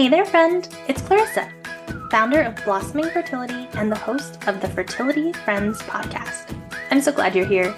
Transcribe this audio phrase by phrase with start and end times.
[0.00, 0.66] Hey there, friend.
[0.88, 1.52] It's Clarissa,
[2.10, 6.56] founder of Blossoming Fertility and the host of the Fertility Friends podcast.
[6.90, 7.76] I'm so glad you're here.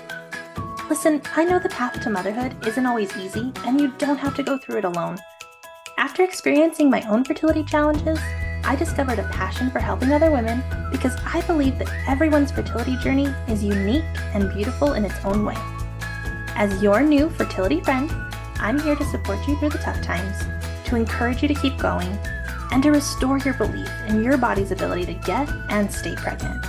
[0.88, 4.44] Listen, I know the path to motherhood isn't always easy, and you don't have to
[4.44, 5.18] go through it alone.
[5.98, 8.20] After experiencing my own fertility challenges,
[8.62, 10.62] I discovered a passion for helping other women
[10.92, 15.56] because I believe that everyone's fertility journey is unique and beautiful in its own way.
[16.54, 18.12] As your new fertility friend,
[18.60, 20.44] I'm here to support you through the tough times,
[20.92, 22.18] to encourage you to keep going,
[22.70, 26.62] and to restore your belief in your body's ability to get and stay pregnant.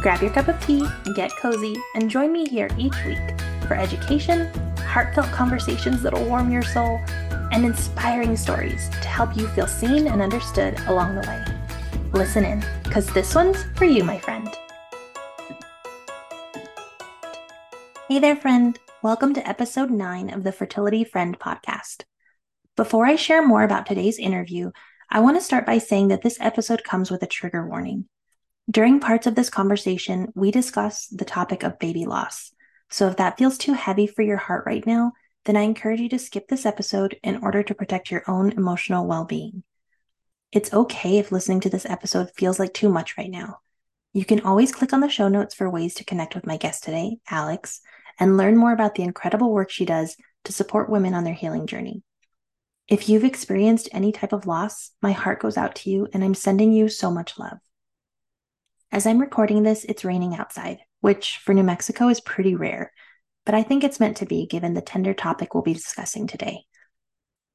[0.00, 4.50] Grab your cup of tea, get cozy, and join me here each week for education,
[4.78, 6.98] heartfelt conversations that'll warm your soul,
[7.52, 11.44] and inspiring stories to help you feel seen and understood along the way.
[12.12, 14.48] Listen in, because this one's for you, my friend.
[18.08, 18.78] Hey there, friend.
[19.02, 22.04] Welcome to episode 9 of the Fertility Friend podcast.
[22.74, 24.70] Before I share more about today's interview,
[25.10, 28.06] I want to start by saying that this episode comes with a trigger warning.
[28.70, 32.50] During parts of this conversation, we discuss the topic of baby loss.
[32.88, 35.12] So if that feels too heavy for your heart right now,
[35.44, 39.06] then I encourage you to skip this episode in order to protect your own emotional
[39.06, 39.64] well being.
[40.50, 43.58] It's okay if listening to this episode feels like too much right now.
[44.14, 46.84] You can always click on the show notes for ways to connect with my guest
[46.84, 47.82] today, Alex,
[48.18, 51.66] and learn more about the incredible work she does to support women on their healing
[51.66, 52.02] journey.
[52.88, 56.34] If you've experienced any type of loss, my heart goes out to you and I'm
[56.34, 57.58] sending you so much love.
[58.90, 62.92] As I'm recording this, it's raining outside, which for New Mexico is pretty rare
[63.44, 66.64] but I think it's meant to be given the tender topic we'll be discussing today.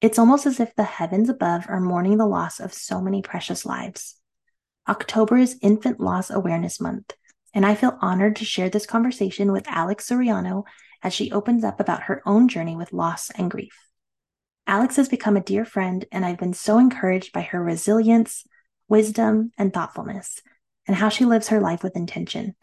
[0.02, 3.66] It's almost as if the heavens above are mourning the loss of so many precious
[3.66, 4.16] lives.
[4.88, 7.14] October is Infant Loss Awareness Month,
[7.54, 10.64] and I feel honored to share this conversation with Alex Suriano
[11.02, 13.87] as she opens up about her own journey with loss and grief.
[14.70, 18.44] Alex has become a dear friend, and I've been so encouraged by her resilience,
[18.90, 20.42] wisdom, and thoughtfulness,
[20.86, 22.54] and how she lives her life with intention.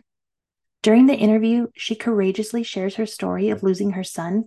[0.82, 4.44] During the interview, she courageously shares her story of losing her son,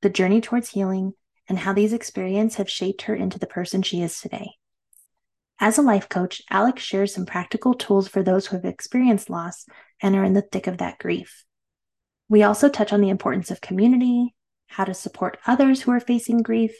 [0.00, 1.12] the journey towards healing,
[1.46, 4.52] and how these experiences have shaped her into the person she is today.
[5.60, 9.66] As a life coach, Alex shares some practical tools for those who have experienced loss
[10.00, 11.44] and are in the thick of that grief.
[12.30, 14.34] We also touch on the importance of community,
[14.68, 16.74] how to support others who are facing grief,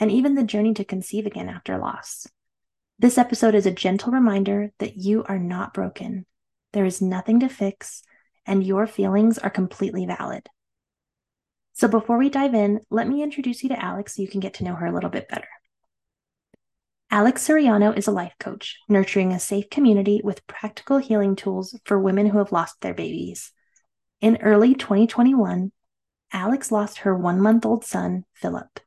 [0.00, 2.26] and even the journey to conceive again after loss.
[2.98, 6.26] This episode is a gentle reminder that you are not broken.
[6.72, 8.02] There is nothing to fix,
[8.46, 10.48] and your feelings are completely valid.
[11.74, 14.54] So before we dive in, let me introduce you to Alex so you can get
[14.54, 15.48] to know her a little bit better.
[17.10, 21.98] Alex Suriano is a life coach, nurturing a safe community with practical healing tools for
[21.98, 23.52] women who have lost their babies.
[24.20, 25.72] In early 2021,
[26.32, 28.80] Alex lost her one month old son, Philip.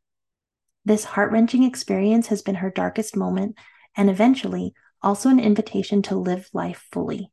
[0.86, 3.58] This heart wrenching experience has been her darkest moment
[3.96, 7.32] and eventually also an invitation to live life fully.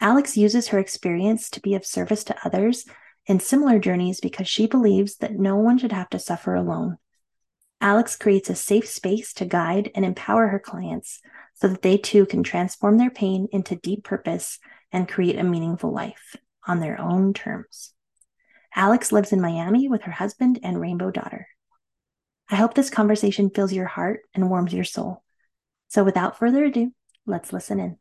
[0.00, 2.86] Alex uses her experience to be of service to others
[3.26, 6.96] in similar journeys because she believes that no one should have to suffer alone.
[7.80, 11.20] Alex creates a safe space to guide and empower her clients
[11.54, 14.58] so that they too can transform their pain into deep purpose
[14.92, 17.92] and create a meaningful life on their own terms.
[18.74, 21.48] Alex lives in Miami with her husband and rainbow daughter.
[22.52, 25.22] I hope this conversation fills your heart and warms your soul.
[25.86, 26.92] So without further ado,
[27.24, 27.96] let's listen in.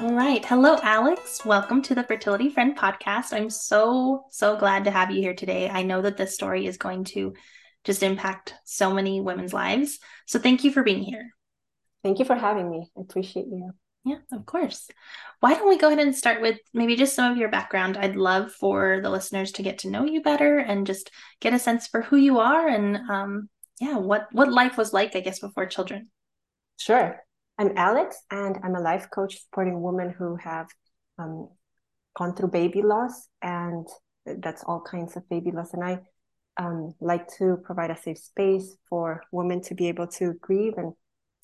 [0.00, 0.44] All right.
[0.44, 1.44] Hello, Alex.
[1.44, 3.32] Welcome to the Fertility Friend podcast.
[3.32, 5.68] I'm so, so glad to have you here today.
[5.68, 7.32] I know that this story is going to
[7.84, 10.00] just impact so many women's lives.
[10.26, 11.30] So thank you for being here.
[12.02, 12.90] Thank you for having me.
[12.98, 13.70] I appreciate you.
[14.04, 14.88] Yeah, of course.
[15.40, 17.96] Why don't we go ahead and start with maybe just some of your background?
[17.96, 21.58] I'd love for the listeners to get to know you better and just get a
[21.58, 23.48] sense for who you are and um,
[23.80, 26.10] yeah, what what life was like, I guess, before children.
[26.78, 27.20] Sure.
[27.58, 30.68] I'm Alex, and I'm a life coach supporting women who have
[31.18, 31.48] um,
[32.16, 33.86] gone through baby loss, and
[34.24, 35.74] that's all kinds of baby loss.
[35.74, 36.00] And I
[36.56, 40.92] um, like to provide a safe space for women to be able to grieve and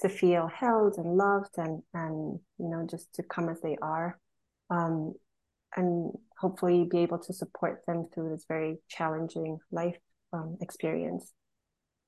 [0.00, 4.18] to feel held and loved, and and you know just to come as they are,
[4.70, 5.14] um,
[5.76, 9.96] and hopefully be able to support them through this very challenging life
[10.32, 11.32] um, experience.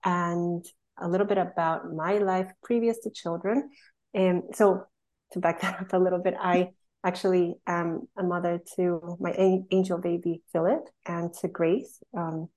[0.04, 0.64] And
[1.00, 3.70] a little bit about my life previous to children.
[4.14, 4.84] And so
[5.32, 6.70] to back that up a little bit, I
[7.04, 9.32] actually am a mother to my
[9.70, 12.02] angel baby Philip and to Grace.
[12.16, 12.48] Um,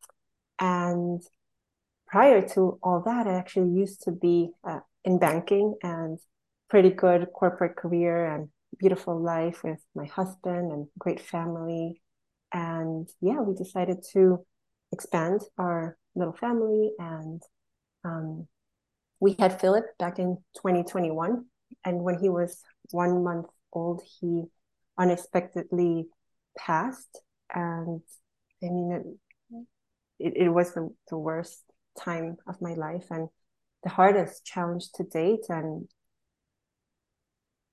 [0.59, 1.21] and
[2.07, 6.19] prior to all that, I actually used to be uh, in banking and
[6.69, 12.01] pretty good corporate career and beautiful life with my husband and great family.
[12.51, 14.45] And yeah, we decided to
[14.91, 17.41] expand our little family and
[18.05, 18.47] um,
[19.19, 21.45] we had Philip back in 2021.
[21.85, 22.61] And when he was
[22.91, 24.43] one month old, he
[24.97, 26.07] unexpectedly
[26.57, 27.21] passed.
[27.53, 28.01] And
[28.61, 29.17] I mean,
[29.49, 29.63] it,
[30.19, 31.63] it, it was the, the worst
[31.97, 33.29] time of my life and
[33.83, 35.45] the hardest challenge to date.
[35.49, 35.87] And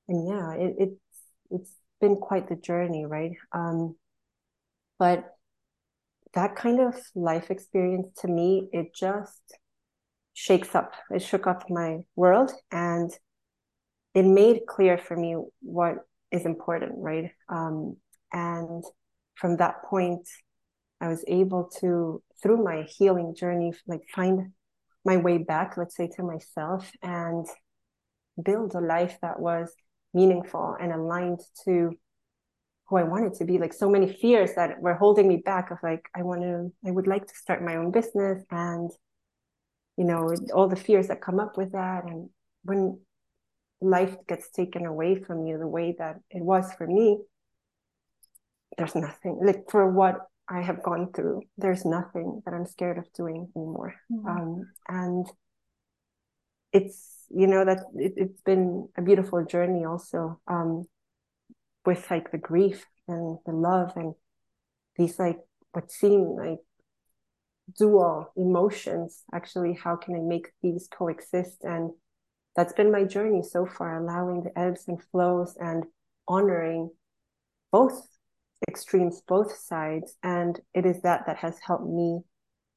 [0.09, 1.01] and yeah, it, it's
[1.51, 3.37] it's been quite the journey, right?
[3.53, 3.97] Um,
[4.99, 5.25] but
[6.35, 9.41] that kind of life experience to me, it just
[10.35, 10.95] shakes up.
[11.11, 13.11] It shook up my world and
[14.15, 15.97] it made clear for me what
[16.31, 17.31] is important, right?
[17.49, 17.97] Um,
[18.33, 18.85] and
[19.35, 20.29] from that point,
[21.01, 24.53] I was able to, through my healing journey, like find
[25.05, 27.47] my way back, let's say, to myself and
[28.43, 29.73] build a life that was
[30.13, 31.93] meaningful and aligned to
[32.89, 33.59] who I wanted to be.
[33.59, 36.91] Like so many fears that were holding me back of like, I want to, I
[36.91, 38.91] would like to start my own business and,
[39.97, 42.05] you know, all the fears that come up with that.
[42.05, 42.31] And
[42.65, 42.99] when
[43.81, 47.19] life gets taken away from you the way that it was for me,
[48.77, 53.13] there's nothing like for what I have gone through, there's nothing that I'm scared of
[53.13, 53.95] doing anymore.
[54.13, 54.29] Mm-hmm.
[54.29, 55.27] Um, and
[56.73, 60.87] it's you know that it, has been a beautiful journey also um,
[61.87, 64.15] with like the grief and the love and
[64.97, 65.39] these like
[65.73, 66.59] what seem like
[67.79, 71.93] dual emotions actually how can i make these coexist and
[72.57, 75.85] that's been my journey so far allowing the ebbs and flows and
[76.27, 76.91] honoring
[77.71, 78.09] both
[78.69, 82.21] extremes both sides and it is that that has helped me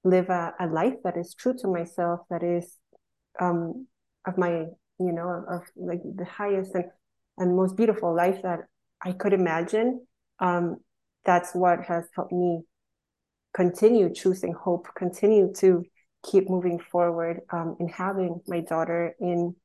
[0.04, 2.78] live a, a life that is true to myself that is
[3.40, 3.88] um,
[4.26, 4.66] of my
[5.00, 6.86] you know of like the highest and,
[7.38, 8.60] and most beautiful life that
[9.04, 10.06] i could imagine.
[10.40, 10.78] Um,
[11.26, 12.64] that's what has helped me
[13.54, 15.84] continue choosing hope continue to
[16.26, 19.56] keep moving forward um, in having my daughter in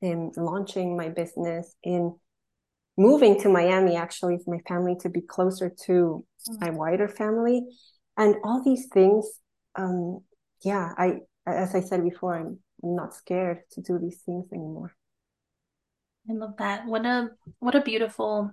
[0.00, 2.14] in launching my business in
[2.96, 6.60] moving to miami actually for my family to be closer to mm.
[6.60, 7.62] my wider family
[8.16, 9.26] and all these things
[9.76, 10.20] um,
[10.64, 14.94] yeah i as i said before i'm I'm not scared to do these things anymore.
[16.28, 16.86] I love that.
[16.86, 18.50] What a what a beautiful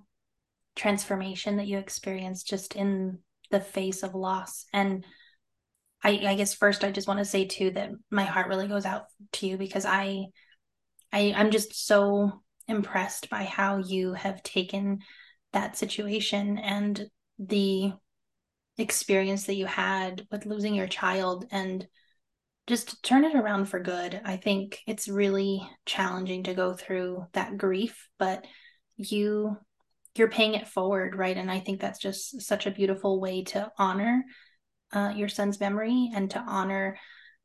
[0.76, 3.20] transformation that you experienced just in
[3.52, 4.66] the face of loss.
[4.74, 5.06] And
[6.04, 8.86] I, I guess first I just want to say too that my heart really goes
[8.86, 10.26] out to you because I
[11.12, 15.00] I I'm just so impressed by how you have taken
[15.54, 17.92] that situation and the
[18.78, 21.88] experience that you had with losing your child and
[22.68, 24.22] just turn it around for good.
[24.24, 28.46] I think it's really challenging to go through that grief, but
[28.96, 29.58] you
[30.16, 31.38] you're paying it forward, right?
[31.38, 34.24] And I think that's just such a beautiful way to honor
[34.92, 36.98] uh, your son's memory and to honor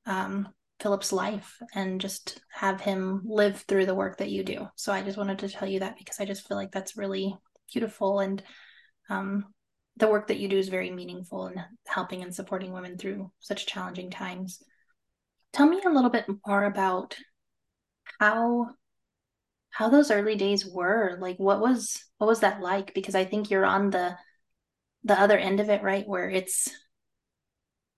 [0.06, 0.48] um,
[0.80, 4.68] Philip's life and just have him live through the work that you do.
[4.76, 7.36] So I just wanted to tell you that because I just feel like that's really
[7.72, 8.42] beautiful and
[9.08, 9.46] um,
[9.96, 13.66] the work that you do is very meaningful in helping and supporting women through such
[13.66, 14.62] challenging times.
[15.52, 17.16] Tell me a little bit more about
[18.20, 18.70] how
[19.70, 21.16] how those early days were.
[21.20, 22.94] Like what was what was that like?
[22.94, 24.16] Because I think you're on the
[25.04, 26.06] the other end of it, right?
[26.06, 26.68] Where it's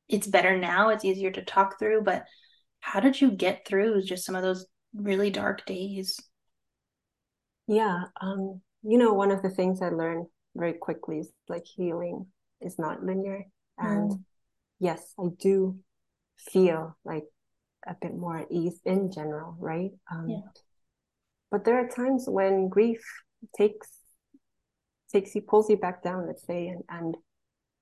[0.08, 2.25] it's better now, it's easier to talk through, but
[2.81, 6.18] how did you get through just some of those really dark days?
[7.66, 12.26] Yeah, um, you know, one of the things I learned very quickly is like healing
[12.61, 13.45] is not linear.
[13.78, 14.21] And mm.
[14.78, 15.78] yes, I do
[16.38, 17.25] feel like
[17.87, 19.90] a bit more at ease in general, right?
[20.11, 20.40] Um, yeah.
[21.50, 23.02] But there are times when grief
[23.56, 23.88] takes
[25.12, 27.16] takes you pulls you back down, let's say, and and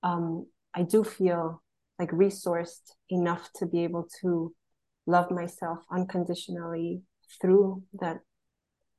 [0.03, 1.63] um, I do feel
[1.99, 4.55] like resourced enough to be able to
[5.07, 7.03] love myself unconditionally
[7.41, 8.21] through that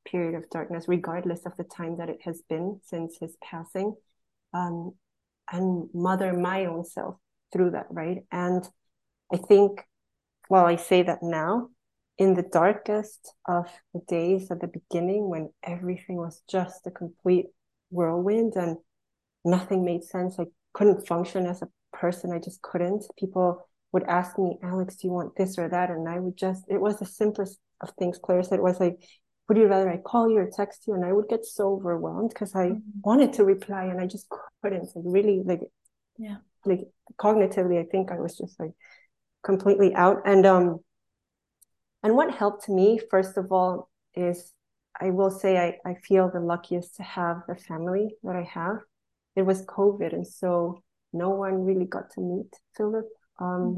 [0.06, 3.96] period of darkness, regardless of the time that it has been since his passing,
[4.54, 4.94] um,
[5.52, 7.16] and mother my own self
[7.52, 8.24] through that, right?
[8.32, 8.68] And
[9.34, 9.82] I think
[10.48, 11.70] while I say that now,
[12.18, 17.48] in the darkest of the days at the beginning when everything was just a complete
[17.90, 18.78] whirlwind and
[19.44, 22.32] nothing made sense, I couldn't function as a person.
[22.32, 23.04] I just couldn't.
[23.20, 25.90] People would ask me, Alex, do you want this or that?
[25.90, 28.20] And I would just, it was the simplest of things.
[28.22, 28.98] Claire said, it was like,
[29.48, 30.96] would you rather I call you or text you?
[30.96, 33.00] And I would get so overwhelmed because I mm-hmm.
[33.06, 34.28] wanted to reply and I just
[34.62, 34.90] couldn't.
[34.94, 35.62] Like really, like,
[36.18, 36.82] yeah, like
[37.18, 38.74] cognitively, I think I was just like
[39.46, 40.24] completely out.
[40.26, 40.80] And um,
[42.04, 44.52] and what helped me first of all is
[45.00, 48.80] I will say I, I feel the luckiest to have the family that I have.
[49.38, 50.84] It was COVID, and so
[51.14, 53.08] no one really got to meet Philip.
[53.40, 53.78] Um, mm-hmm.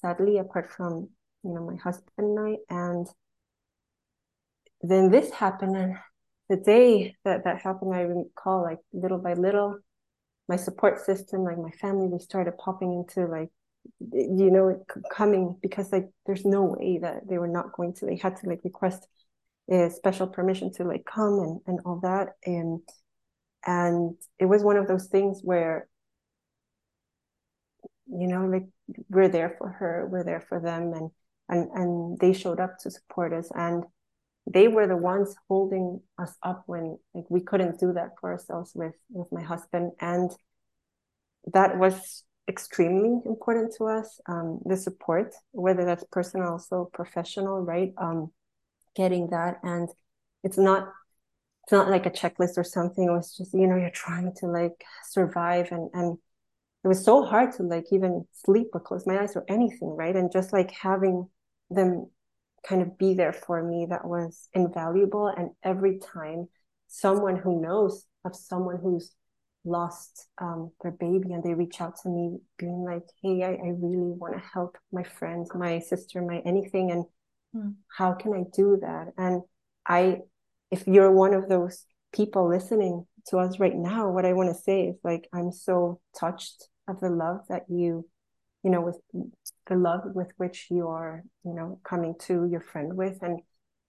[0.00, 1.10] Sadly, apart from
[1.42, 2.56] you know, my husband and I.
[2.68, 3.06] And
[4.82, 5.76] then this happened.
[5.76, 5.96] And
[6.48, 9.78] the day that that happened, I recall like little by little,
[10.48, 13.50] my support system, like my family, they started popping into like,
[14.12, 18.16] you know, coming because like there's no way that they were not going to, they
[18.16, 19.06] had to like request
[19.70, 22.30] a special permission to like come and, and all that.
[22.44, 22.80] And,
[23.64, 25.86] and it was one of those things where,
[28.10, 28.66] you know, like
[29.08, 30.92] we're there for her, we're there for them.
[30.92, 31.10] And,
[31.48, 33.50] and, and they showed up to support us.
[33.54, 33.84] And,
[34.46, 38.72] they were the ones holding us up when like we couldn't do that for ourselves
[38.74, 40.30] with with my husband and
[41.52, 47.92] that was extremely important to us um, the support whether that's personal also professional right
[47.98, 48.30] um,
[48.96, 49.88] getting that and
[50.42, 50.88] it's not
[51.64, 54.46] it's not like a checklist or something it was just you know you're trying to
[54.46, 56.18] like survive and and
[56.82, 60.16] it was so hard to like even sleep or close my eyes or anything right
[60.16, 61.28] and just like having
[61.70, 62.06] them
[62.66, 65.28] kind of be there for me that was invaluable.
[65.28, 66.48] And every time
[66.88, 69.12] someone who knows of someone who's
[69.64, 73.68] lost um, their baby and they reach out to me being like, hey, I, I
[73.78, 76.90] really want to help my friend, my sister, my anything.
[76.90, 77.04] And
[77.54, 77.74] mm.
[77.96, 79.12] how can I do that?
[79.16, 79.42] And
[79.86, 80.18] I,
[80.70, 84.62] if you're one of those people listening to us right now, what I want to
[84.62, 88.06] say is like, I'm so touched of the love that you
[88.62, 88.98] you know, with
[89.68, 93.18] the love with which you are, you know, coming to your friend with.
[93.22, 93.40] And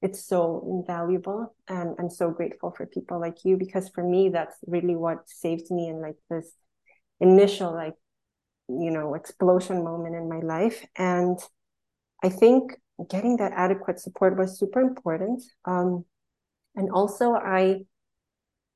[0.02, 4.58] it's so invaluable and I'm so grateful for people like you because for me, that's
[4.66, 6.54] really what saved me in like this
[7.20, 7.96] initial, like,
[8.68, 10.86] you know, explosion moment in my life.
[10.96, 11.38] And
[12.24, 12.74] I think
[13.10, 15.44] getting that adequate support was super important.
[15.66, 16.06] Um,
[16.76, 17.82] and also, I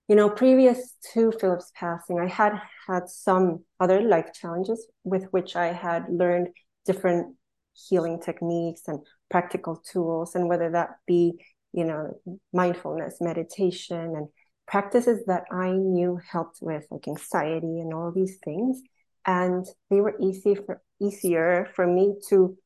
[0.07, 2.53] you know, previous to Philip's passing, I had
[2.88, 6.50] had some other life challenges with which I had learned
[6.85, 7.35] different
[7.74, 11.43] healing techniques and practical tools, and whether that be,
[11.74, 12.19] you know,
[12.53, 14.27] mindfulness, meditation, and
[14.67, 18.81] practices that I knew helped with like anxiety and all these things.
[19.25, 22.57] And they were easy for easier for me to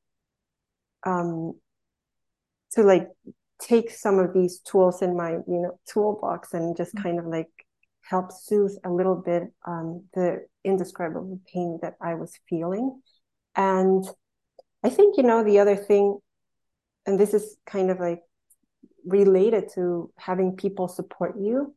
[1.06, 1.54] um
[2.72, 3.08] to like
[3.62, 7.04] take some of these tools in my you know toolbox and just mm-hmm.
[7.04, 7.50] kind of like
[8.02, 13.02] help soothe a little bit um, the indescribable pain that I was feeling.
[13.56, 14.06] And
[14.84, 16.18] I think you know the other thing,
[17.06, 18.22] and this is kind of like
[19.06, 21.76] related to having people support you.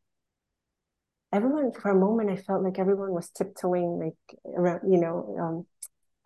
[1.32, 5.66] Everyone, for a moment, I felt like everyone was tiptoeing, like around, you know, um,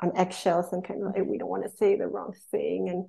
[0.00, 3.06] on eggshells and kind of like we don't want to say the wrong thing and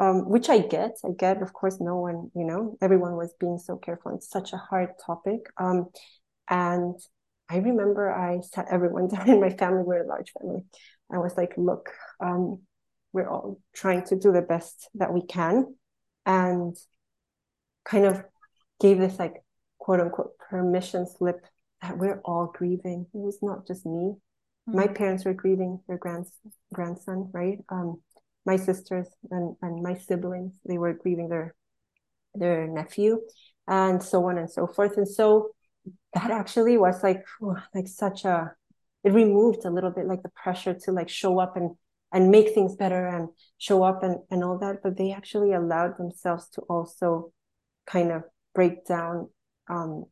[0.00, 0.96] um, which I get.
[1.04, 4.14] I get, of course, no one, you know, everyone was being so careful.
[4.14, 5.40] It's such a hard topic.
[5.58, 5.90] Um,
[6.48, 6.98] and
[7.50, 9.82] I remember I sat everyone down in my family.
[9.82, 10.62] We're a large family.
[11.12, 12.62] I was like, look, um,
[13.12, 15.76] we're all trying to do the best that we can.
[16.24, 16.76] And
[17.84, 18.22] kind of
[18.80, 19.34] gave this like
[19.78, 21.44] quote unquote permission slip
[21.82, 23.06] that we're all grieving.
[23.12, 24.14] It was not just me.
[24.68, 24.76] Mm-hmm.
[24.76, 26.26] My parents were grieving their grand,
[26.72, 27.58] grandson, right?
[27.68, 28.00] Um,
[28.46, 31.54] my sisters and, and my siblings they were grieving their
[32.34, 33.20] their nephew
[33.68, 34.96] and so on and so forth.
[34.96, 35.50] And so
[36.14, 37.24] that actually was like
[37.74, 38.52] like such a
[39.04, 41.70] it removed a little bit like the pressure to like show up and
[42.12, 43.28] and make things better and
[43.58, 44.78] show up and and all that.
[44.82, 47.32] But they actually allowed themselves to also
[47.86, 49.28] kind of break down
[49.68, 50.04] um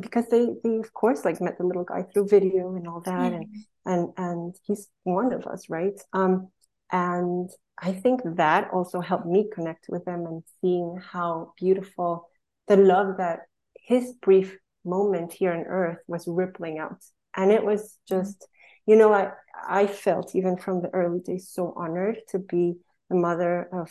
[0.00, 3.32] because they they of course like met the little guy through video and all that.
[3.32, 3.42] Mm-hmm.
[3.86, 5.98] and and and he's one of us right?
[6.12, 6.48] Um
[6.92, 12.28] and I think that also helped me connect with them and seeing how beautiful
[12.68, 13.40] the love that
[13.74, 17.02] his brief moment here on earth was rippling out.
[17.34, 18.46] And it was just,
[18.86, 19.32] you know, I,
[19.66, 22.74] I felt even from the early days so honored to be
[23.08, 23.90] the mother of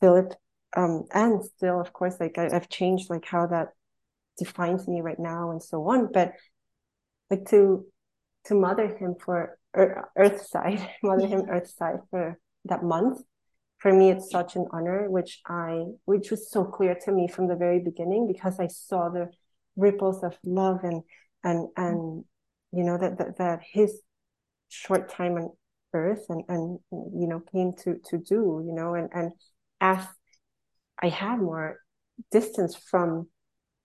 [0.00, 0.34] Philip.
[0.76, 3.68] Um, and still, of course, like I, I've changed like how that
[4.36, 6.12] defines me right now and so on.
[6.12, 6.34] But
[7.30, 7.86] like to
[8.44, 13.20] to mother him for Earthside, mother him Earthside for that month.
[13.78, 17.46] For me it's such an honor which i which was so clear to me from
[17.46, 19.30] the very beginning because i saw the
[19.76, 21.04] ripples of love and
[21.44, 22.24] and and
[22.72, 24.02] you know that that, that his
[24.68, 25.50] short time on
[25.94, 29.30] earth and and you know came to to do you know and and
[29.80, 30.04] as
[31.00, 31.78] i had more
[32.32, 33.28] distance from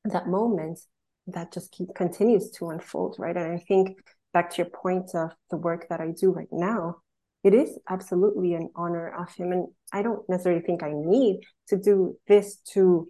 [0.06, 0.80] that moment
[1.28, 3.38] that just keep, continues to unfold right?
[3.38, 3.98] And i think
[4.34, 6.96] back to your point of the work that i do right now
[7.44, 9.52] it is absolutely an honor of him.
[9.52, 13.10] And I don't necessarily think I need to do this to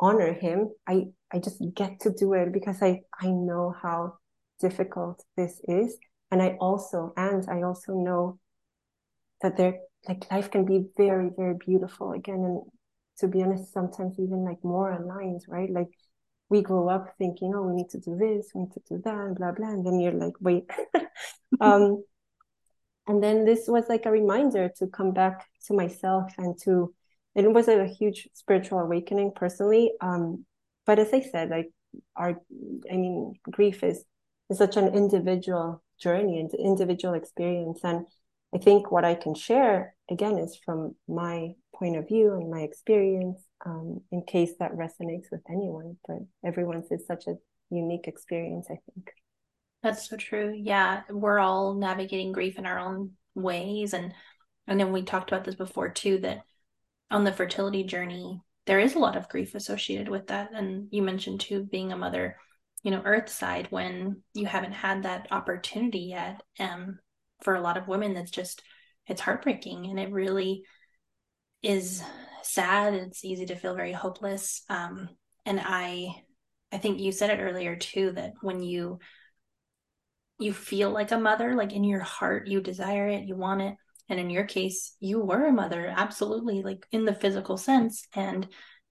[0.00, 0.70] honor him.
[0.86, 4.14] I, I just get to do it because I, I know how
[4.60, 5.98] difficult this is.
[6.30, 8.38] And I also, and I also know
[9.42, 12.62] that there like life can be very very beautiful again and
[13.18, 15.88] to be honest sometimes even like more aligned right like
[16.50, 19.14] we grow up thinking oh we need to do this we need to do that
[19.14, 20.70] and blah blah and then you're like wait.
[21.60, 22.04] Um
[23.08, 26.94] and then this was like a reminder to come back to myself and to
[27.34, 30.44] it was a huge spiritual awakening personally um
[30.86, 31.70] but as i said like
[32.16, 32.40] our
[32.92, 34.04] i mean grief is
[34.50, 38.06] is such an individual journey and individual experience and
[38.54, 42.60] i think what i can share again is from my point of view and my
[42.60, 47.34] experience um, in case that resonates with anyone but everyone's is such a
[47.70, 49.10] unique experience i think.
[49.82, 50.52] That's so true.
[50.56, 54.12] Yeah we're all navigating grief in our own ways and
[54.66, 56.42] and then we talked about this before too that
[57.10, 61.02] on the fertility journey there is a lot of grief associated with that and you
[61.02, 62.36] mentioned too being a mother
[62.82, 66.98] you know earth side when you haven't had that opportunity yet um
[67.42, 68.62] for a lot of women that's just
[69.06, 70.64] it's heartbreaking and it really
[71.62, 72.02] is
[72.42, 74.62] sad it's easy to feel very hopeless.
[74.68, 75.08] Um
[75.48, 76.14] and i
[76.72, 78.98] i think you said it earlier too that when you
[80.38, 83.74] you feel like a mother like in your heart you desire it you want it.
[84.10, 88.06] And in your case you were a mother absolutely like in the physical sense.
[88.14, 88.46] And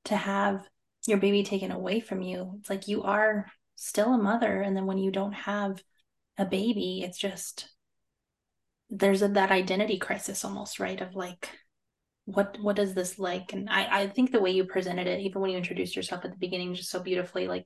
[0.06, 0.68] to have
[1.08, 4.62] your baby taken away from you it's like you are still a mother.
[4.62, 5.82] And then when you don't have
[6.38, 7.70] a baby it's just
[8.90, 11.00] there's a, that identity crisis almost right?
[11.00, 11.50] Of like
[12.28, 13.54] what what is this like?
[13.54, 16.32] And i i think the way you presented it even when you introduced yourself at
[16.32, 17.66] the beginning just so beautifully like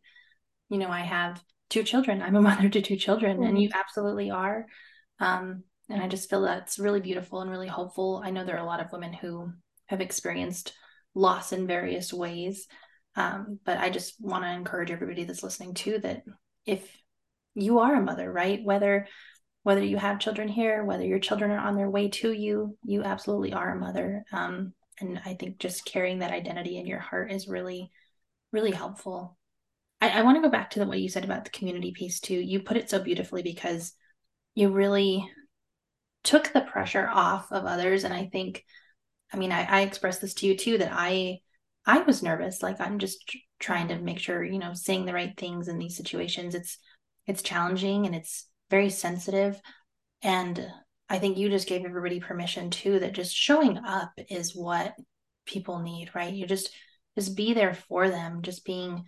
[0.69, 1.41] you know i have
[1.71, 2.21] two children.
[2.21, 3.47] I'm a mother to two children mm-hmm.
[3.47, 4.67] and you absolutely are.
[5.19, 8.63] Um and i just feel that's really beautiful and really hopeful i know there are
[8.63, 9.51] a lot of women who
[9.87, 10.73] have experienced
[11.15, 12.67] loss in various ways.
[13.15, 16.23] Um, but i just want to encourage everybody that's listening too that
[16.65, 16.87] if
[17.55, 19.07] you are a mother right whether
[19.63, 23.03] whether you have children here, whether your children are on their way to you, you
[23.03, 24.25] absolutely are a mother.
[24.31, 27.91] Um, and I think just carrying that identity in your heart is really,
[28.51, 29.37] really helpful.
[29.99, 32.19] I, I want to go back to the, what you said about the community piece
[32.19, 32.35] too.
[32.35, 33.93] You put it so beautifully because
[34.55, 35.29] you really
[36.23, 38.03] took the pressure off of others.
[38.03, 38.65] And I think,
[39.31, 41.39] I mean, I, I expressed this to you too that I,
[41.85, 42.61] I was nervous.
[42.61, 45.97] Like I'm just trying to make sure, you know, saying the right things in these
[45.97, 46.55] situations.
[46.55, 46.77] It's,
[47.27, 49.61] it's challenging and it's very sensitive.
[50.23, 50.67] And
[51.09, 54.95] I think you just gave everybody permission too that just showing up is what
[55.45, 56.33] people need, right?
[56.33, 56.71] You just
[57.15, 59.03] just be there for them, just being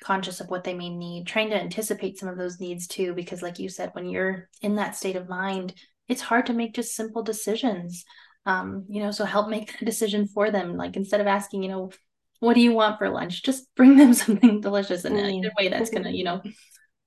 [0.00, 3.42] conscious of what they may need, trying to anticipate some of those needs too, because
[3.42, 5.74] like you said, when you're in that state of mind,
[6.06, 8.04] it's hard to make just simple decisions.
[8.46, 10.76] Um, you know, so help make the decision for them.
[10.76, 11.90] Like instead of asking, you know,
[12.40, 13.42] what do you want for lunch?
[13.42, 15.04] Just bring them something delicious.
[15.04, 15.32] And mm.
[15.32, 16.42] either way, that's gonna, you know,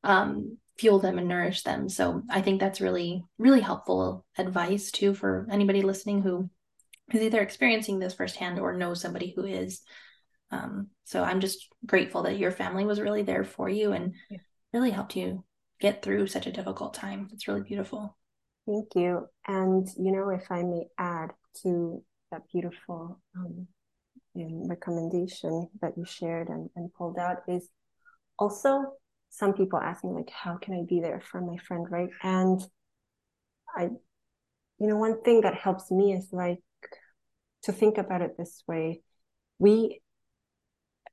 [0.03, 1.87] um, fuel them and nourish them.
[1.87, 6.49] So I think that's really, really helpful advice too for anybody listening who
[7.13, 9.81] is either experiencing this firsthand or knows somebody who is.
[10.49, 14.39] Um, so I'm just grateful that your family was really there for you and yeah.
[14.73, 15.45] really helped you
[15.79, 17.29] get through such a difficult time.
[17.31, 18.17] It's really beautiful.
[18.65, 19.27] Thank you.
[19.47, 21.29] And, you know, if I may add
[21.61, 23.67] to that beautiful um,
[24.33, 27.69] recommendation that you shared and, and pulled out is
[28.39, 28.93] also
[29.31, 32.09] some people ask me like how can i be there for my friend right?
[32.21, 32.61] And
[33.75, 33.83] i
[34.79, 36.59] you know one thing that helps me is like
[37.63, 39.01] to think about it this way.
[39.59, 40.01] We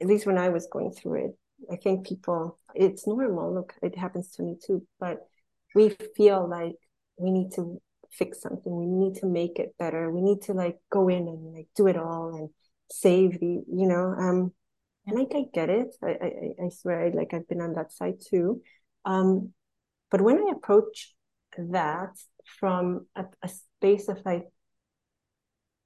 [0.00, 1.38] at least when i was going through it
[1.72, 3.52] i think people it's normal.
[3.54, 4.86] Look it happens to me too.
[5.00, 5.18] But
[5.74, 6.76] we feel like
[7.16, 7.80] we need to
[8.12, 8.74] fix something.
[8.74, 10.10] We need to make it better.
[10.10, 12.50] We need to like go in and like do it all and
[12.90, 14.52] save the you know um
[15.08, 15.94] and like I get it.
[16.02, 18.62] I, I, I swear, like I've been on that side too.
[19.04, 19.52] Um,
[20.10, 21.14] but when I approach
[21.56, 22.16] that
[22.60, 24.46] from a, a space of like,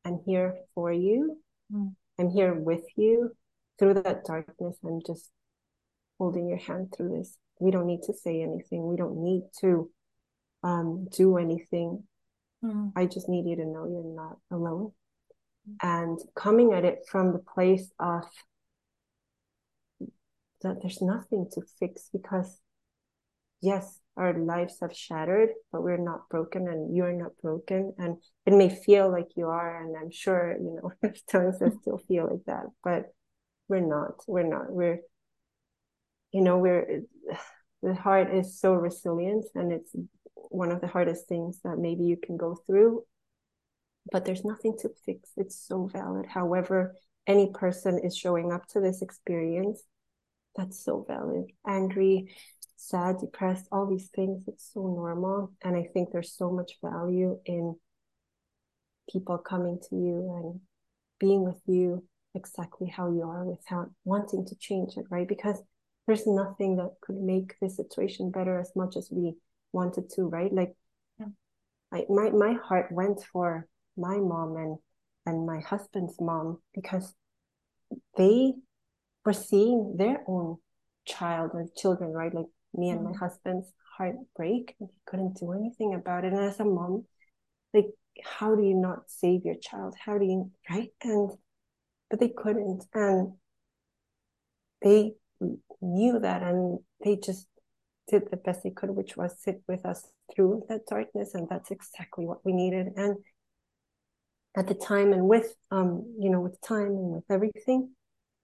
[0.05, 1.39] I'm here for you,
[1.73, 1.95] mm.
[2.19, 3.31] I'm here with you
[3.79, 4.77] through that darkness.
[4.85, 5.31] I'm just
[6.19, 7.39] holding your hand through this.
[7.61, 8.87] We don't need to say anything.
[8.87, 9.91] We don't need to
[10.65, 12.03] um, do anything.
[12.65, 12.93] Mm.
[12.97, 14.93] I just need you to know you're not alone.
[15.69, 15.77] Mm.
[15.83, 18.25] And coming at it from the place of
[20.63, 22.61] that there's nothing to fix because
[23.61, 27.95] yes our lives have shattered but we're not broken and you're not broken.
[27.99, 30.93] And it may feel like you are and i'm sure you know
[31.33, 33.13] there's still feel like that but
[33.73, 34.71] we're not we're not.
[34.71, 35.01] We're
[36.33, 37.03] you know we're
[37.83, 39.95] the heart is so resilient and it's
[40.35, 43.05] one of the hardest things that maybe you can go through
[44.11, 45.31] but there's nothing to fix.
[45.37, 46.27] It's so valid.
[46.27, 46.97] However
[47.27, 49.83] any person is showing up to this experience
[50.57, 51.47] that's so valid.
[51.67, 52.35] Angry,
[52.77, 55.53] sad, depressed, all these things, it's so normal.
[55.63, 57.77] And I think there's so much value in
[59.11, 60.61] people coming to you and
[61.19, 65.29] being with you exactly how you are without wanting to change it, right?
[65.29, 65.61] Because
[66.07, 69.35] there's nothing that could make this situation better as much as we
[69.73, 70.53] wanted to, right?
[70.53, 70.75] Like
[71.19, 71.27] yeah.
[71.93, 74.79] I, my my heart went for my mom and
[75.27, 77.15] and my husband's mom because
[78.17, 78.55] they
[79.25, 80.57] were seeing their own
[81.07, 82.35] child or children, right?
[82.35, 83.13] Like me and mm-hmm.
[83.13, 86.33] my husband's heartbreak and he couldn't do anything about it.
[86.33, 87.05] And as a mom,
[87.75, 87.91] like
[88.25, 89.95] how do you not save your child?
[89.99, 90.91] How do you right?
[91.03, 91.33] And
[92.11, 92.85] but they couldn't.
[92.95, 93.35] And
[94.83, 95.13] they
[95.81, 97.47] knew that and they just
[98.09, 101.35] did the best they could, which was sit with us through that darkness.
[101.35, 102.89] And that's exactly what we needed.
[102.97, 103.17] And
[104.57, 107.91] at the time and with um, you know, with time and with everything,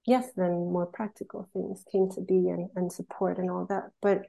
[0.06, 3.90] yes, then more practical things came to be and, and support and all that.
[4.00, 4.26] But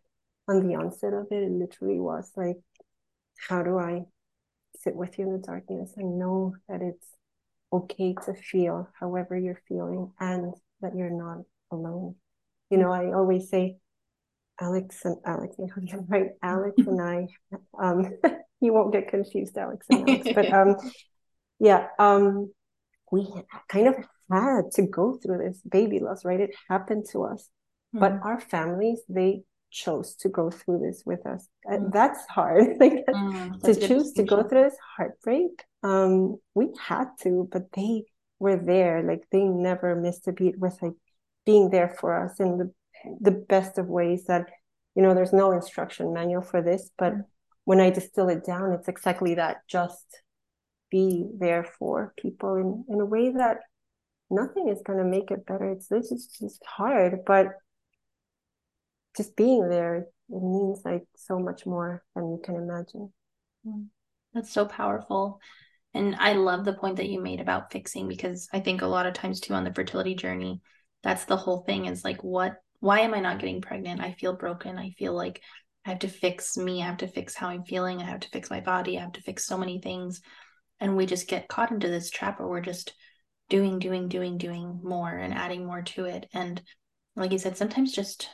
[0.47, 2.57] on the onset of it, it literally was like,
[3.47, 4.05] how do I
[4.79, 7.05] sit with you in the darkness and know that it's
[7.71, 11.39] okay to feel however you're feeling and that you're not
[11.71, 12.15] alone?
[12.69, 13.77] You know, I always say,
[14.61, 15.55] Alex and Alex,
[16.07, 16.31] right?
[16.43, 17.27] Alex and I,
[17.79, 18.11] um,
[18.61, 20.75] you won't get confused, Alex and Alex, but um,
[21.59, 22.51] yeah, um,
[23.11, 23.27] we
[23.69, 23.95] kind of
[24.37, 26.39] had to go through this baby loss, right?
[26.39, 27.49] It happened to us.
[27.95, 27.99] Mm-hmm.
[27.99, 31.47] But our families, they chose to go through this with us.
[31.67, 31.89] Mm-hmm.
[31.91, 32.77] That's hard.
[32.79, 35.63] like mm, to choose to go through this heartbreak.
[35.83, 38.03] Um, we had to, but they
[38.39, 39.03] were there.
[39.03, 40.93] Like they never missed a beat with like
[41.45, 42.71] being there for us in the
[43.21, 44.45] the best of ways that
[44.95, 47.23] you know there's no instruction manual for this but mm.
[47.65, 50.05] when i distill it down it's exactly that just
[50.91, 53.59] be there for people in, in a way that
[54.29, 55.71] nothing is going to make it better.
[55.71, 57.47] It's this is just hard, but
[59.17, 63.11] just being there it means like so much more than you can imagine.
[63.65, 63.87] Mm.
[64.33, 65.39] That's so powerful.
[65.93, 69.07] And I love the point that you made about fixing because I think a lot
[69.07, 70.61] of times too on the fertility journey,
[71.01, 74.01] that's the whole thing is like, what, why am I not getting pregnant?
[74.01, 74.77] I feel broken.
[74.77, 75.41] I feel like
[75.85, 76.83] I have to fix me.
[76.83, 77.99] I have to fix how I'm feeling.
[77.99, 78.97] I have to fix my body.
[78.97, 80.21] I have to fix so many things.
[80.79, 82.93] And we just get caught into this trap where we're just
[83.49, 86.27] doing, doing, doing, doing more and adding more to it.
[86.33, 86.61] And
[87.15, 88.29] like you said, sometimes just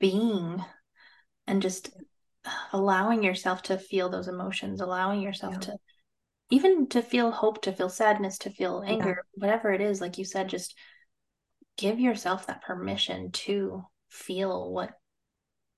[0.00, 0.64] being
[1.46, 1.90] and just
[2.72, 5.60] allowing yourself to feel those emotions, allowing yourself yeah.
[5.60, 5.76] to
[6.50, 9.46] even to feel hope, to feel sadness, to feel anger, yeah.
[9.46, 10.74] whatever it is, like you said, just
[11.76, 14.92] give yourself that permission to feel what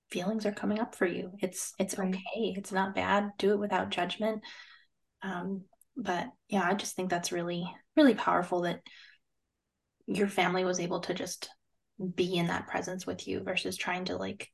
[0.09, 1.31] feelings are coming up for you.
[1.39, 2.09] It's it's right.
[2.09, 2.53] okay.
[2.57, 3.31] It's not bad.
[3.37, 4.43] Do it without judgment.
[5.21, 5.63] Um,
[5.97, 8.81] but yeah, I just think that's really really powerful that
[10.07, 11.49] your family was able to just
[12.15, 14.49] be in that presence with you versus trying to like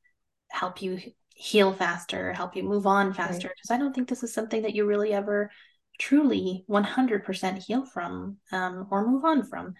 [0.50, 0.98] help you
[1.34, 3.48] heal faster, help you move on faster.
[3.48, 3.76] Because right.
[3.76, 5.50] I don't think this is something that you really ever
[5.98, 9.74] truly 100% heal from um, or move on from.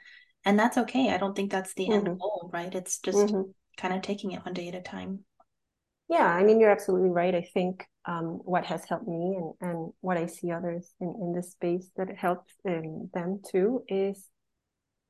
[0.45, 1.11] And that's okay.
[1.11, 2.07] I don't think that's the mm-hmm.
[2.07, 2.75] end goal, right?
[2.75, 3.51] It's just mm-hmm.
[3.77, 5.25] kind of taking it one day at a time.
[6.09, 7.35] Yeah, I mean, you're absolutely right.
[7.35, 11.33] I think um, what has helped me and, and what I see others in, in
[11.35, 14.27] this space that helps um, them too is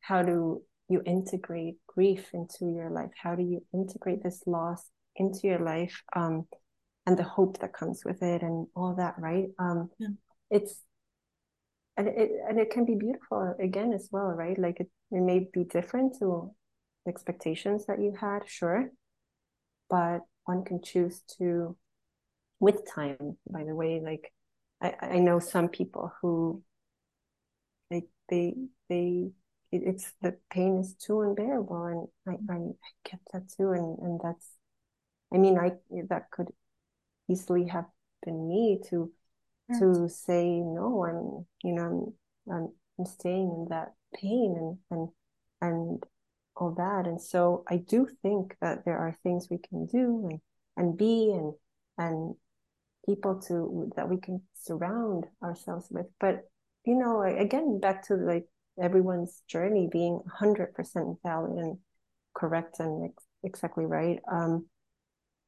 [0.00, 3.10] how do you integrate grief into your life?
[3.22, 6.46] How do you integrate this loss into your life um,
[7.06, 9.46] and the hope that comes with it and all that, right?
[9.58, 10.08] Um, yeah.
[10.50, 10.82] It's
[11.96, 14.58] and it and it can be beautiful again as well, right?
[14.58, 16.54] Like it, it may be different to
[17.06, 18.90] expectations that you had, sure,
[19.90, 21.76] but one can choose to
[22.58, 24.32] with time by the way like
[24.80, 26.62] i i know some people who
[27.90, 28.54] like they
[28.88, 29.30] they
[29.70, 32.58] it, it's the pain is too unbearable and I, I
[33.08, 34.48] get that too and and that's
[35.32, 35.72] i mean i
[36.08, 36.48] that could
[37.28, 37.86] easily have
[38.24, 39.12] been me to
[39.78, 40.10] to mm.
[40.10, 42.16] say no i'm you know
[42.48, 45.08] I'm, I'm i'm staying in that pain and and
[45.60, 46.02] and
[46.58, 47.06] all that.
[47.06, 50.40] And so i do think that there are things we can do and
[50.76, 51.54] and be and
[51.98, 52.34] and
[53.06, 56.06] people to that we can surround ourselves with.
[56.20, 56.42] But
[56.84, 58.46] you know again back to like
[58.80, 61.78] everyone's journey being 100% valid and
[62.34, 64.20] correct and ex- exactly right.
[64.30, 64.66] Um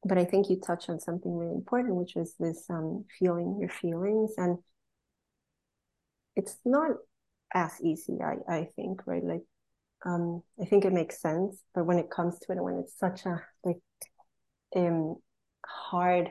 [0.04, 3.68] but i think you touched on something really important which is this um feeling your
[3.68, 4.32] feelings.
[4.38, 4.58] And
[6.36, 6.92] it's not
[7.52, 9.24] as easy i i think right?
[9.24, 9.42] Like
[10.04, 11.62] um, I think it makes sense.
[11.74, 13.78] But when it comes to it, when it's such a like
[14.76, 15.16] um
[15.66, 16.30] hard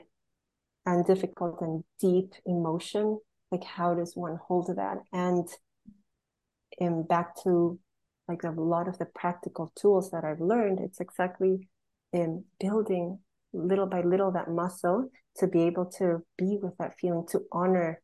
[0.86, 3.20] and difficult and deep emotion,
[3.52, 4.98] like how does one hold that?
[5.14, 5.48] And
[6.82, 7.80] um back to
[8.28, 11.68] like a lot of the practical tools that I've learned, it's exactly
[12.14, 13.20] in building
[13.54, 18.02] little by little that muscle to be able to be with that feeling, to honor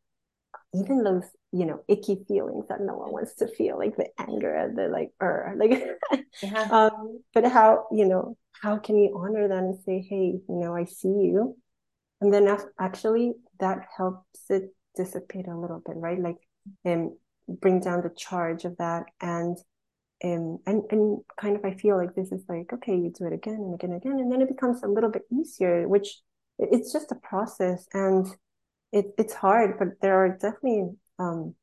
[0.74, 4.70] even those you know icky feelings that no one wants to feel like the anger
[4.74, 5.84] the like or like
[6.42, 6.68] yeah.
[6.70, 10.74] um but how you know how can you honor that and say hey you know
[10.74, 11.56] i see you
[12.20, 12.48] and then
[12.80, 16.36] actually that helps it dissipate a little bit right like
[16.84, 17.16] um
[17.48, 19.56] bring down the charge of that and
[20.24, 23.32] um and and kind of i feel like this is like okay you do it
[23.32, 26.18] again and again and again and then it becomes a little bit easier which
[26.58, 28.26] it's just a process and
[28.92, 31.54] it, it's hard but there are definitely um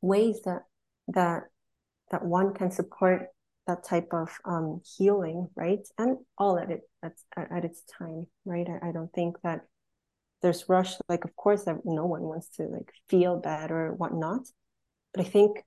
[0.00, 0.62] ways that
[1.08, 1.44] that
[2.10, 3.28] that one can support
[3.66, 5.86] that type of um, healing, right?
[5.98, 8.66] And all at it at, at its time, right?
[8.66, 9.60] I, I don't think that
[10.42, 10.94] there's rush.
[11.08, 14.46] Like, of course, no one wants to like feel bad or whatnot,
[15.12, 15.58] but I think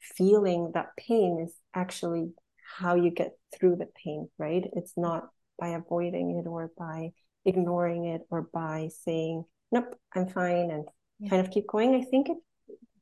[0.00, 2.32] feeling that pain is actually
[2.78, 4.64] how you get through the pain, right?
[4.74, 5.28] It's not
[5.58, 7.12] by avoiding it or by
[7.44, 10.84] ignoring it or by saying, nope, I'm fine and
[11.18, 11.30] yeah.
[11.30, 11.94] kind of keep going.
[11.94, 12.38] I think it,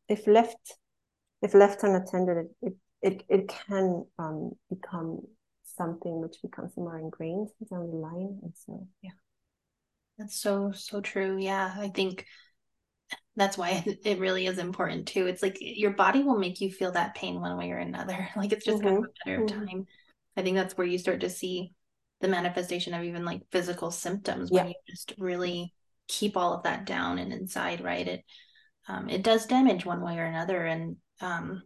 [0.08, 0.76] if left,
[1.42, 5.20] if left unattended, it, it it can um, become
[5.76, 9.10] something which becomes more ingrained down the line and so yeah
[10.18, 12.24] that's so so true yeah i think
[13.36, 16.92] that's why it really is important too it's like your body will make you feel
[16.92, 18.88] that pain one way or another like it's just mm-hmm.
[18.88, 19.66] kind of a matter of mm-hmm.
[19.66, 19.86] time
[20.36, 21.72] i think that's where you start to see
[22.20, 24.62] the manifestation of even like physical symptoms yeah.
[24.62, 25.74] when you just really
[26.08, 28.06] keep all of that down and inside right?
[28.06, 28.24] It
[28.88, 31.62] um, it does damage one way or another and um,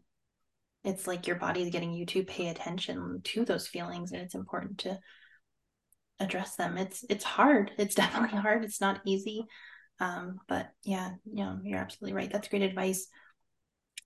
[0.84, 4.34] it's like your body is getting you to pay attention to those feelings and it's
[4.34, 4.98] important to
[6.20, 6.76] address them.
[6.78, 7.72] It's it's hard.
[7.78, 8.64] It's definitely hard.
[8.64, 9.44] It's not easy.
[10.00, 12.30] Um, but yeah you know you're absolutely right.
[12.32, 13.08] That's great advice.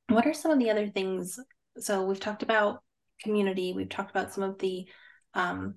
[0.09, 1.39] What are some of the other things?
[1.79, 2.83] So we've talked about
[3.23, 3.73] community.
[3.75, 4.87] We've talked about some of the
[5.35, 5.75] um,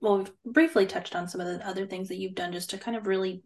[0.00, 2.78] well we've briefly touched on some of the other things that you've done just to
[2.78, 3.42] kind of really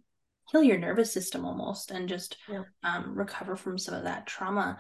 [0.51, 2.63] heal your nervous system almost and just yeah.
[2.83, 4.79] um, recover from some of that trauma.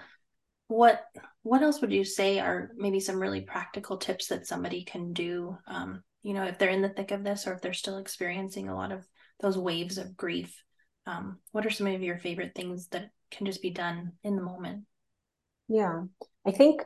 [0.68, 1.02] What
[1.42, 5.56] what else would you say are maybe some really practical tips that somebody can do
[5.66, 8.68] um, you know if they're in the thick of this or if they're still experiencing
[8.68, 9.06] a lot of
[9.40, 10.62] those waves of grief
[11.08, 14.42] um, what are some of your favorite things that can just be done in the
[14.42, 14.84] moment?
[15.68, 16.02] Yeah.
[16.46, 16.82] I think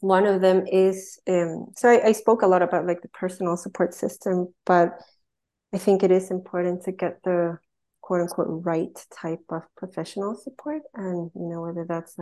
[0.00, 3.56] one of them is um, so I, I spoke a lot about like the personal
[3.56, 5.00] support system but
[5.74, 7.58] i think it is important to get the
[8.00, 12.16] quote unquote right type of professional support and you know whether that's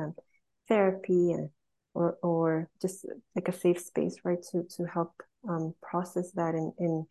[0.68, 1.50] therapy and
[1.94, 5.12] or or just like a safe space right to to help
[5.48, 7.06] um, process that in in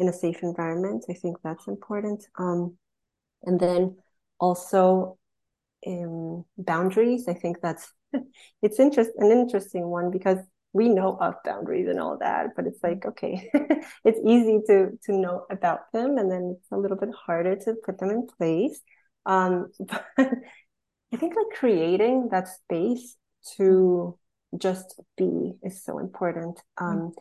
[0.00, 1.04] in a safe environment.
[1.08, 2.26] I think that's important.
[2.38, 2.76] Um,
[3.42, 3.98] and then
[4.40, 5.18] also
[5.86, 7.28] um, boundaries.
[7.28, 7.92] I think that's
[8.62, 10.38] it's interest an interesting one because
[10.72, 13.50] we know of boundaries and all that but it's like okay
[14.04, 17.74] it's easy to to know about them and then it's a little bit harder to
[17.84, 18.80] put them in place
[19.26, 20.04] um, but
[21.12, 23.16] I think like creating that space
[23.56, 24.18] to
[24.56, 26.60] just be is so important.
[26.78, 26.84] Mm.
[26.84, 27.12] Um, mm.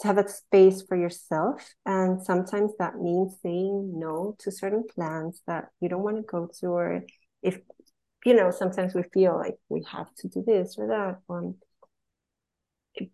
[0.00, 1.62] To have that space for yourself.
[1.86, 6.48] And sometimes that means saying no to certain plans that you don't want to go
[6.58, 7.04] to, or
[7.40, 7.60] if,
[8.24, 11.20] you know, sometimes we feel like we have to do this or that.
[11.32, 11.54] Um,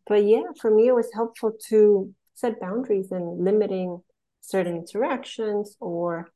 [0.06, 4.00] but yeah, for me, it was helpful to set boundaries and limiting
[4.40, 6.30] certain interactions or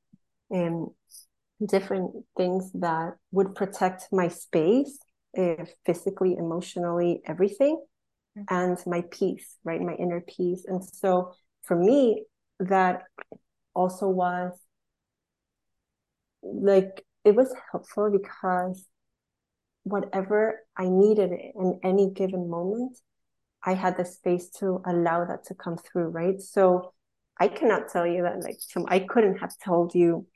[0.52, 0.88] um,
[1.66, 4.98] different things that would protect my space
[5.38, 7.81] uh, physically emotionally everything
[8.37, 8.55] mm-hmm.
[8.55, 12.24] and my peace right my inner peace and so for me
[12.59, 13.02] that
[13.74, 14.52] also was
[16.42, 18.85] like it was helpful because
[19.85, 22.98] whatever i needed in any given moment
[23.64, 26.92] i had the space to allow that to come through right so
[27.40, 30.27] i cannot tell you that like i couldn't have told you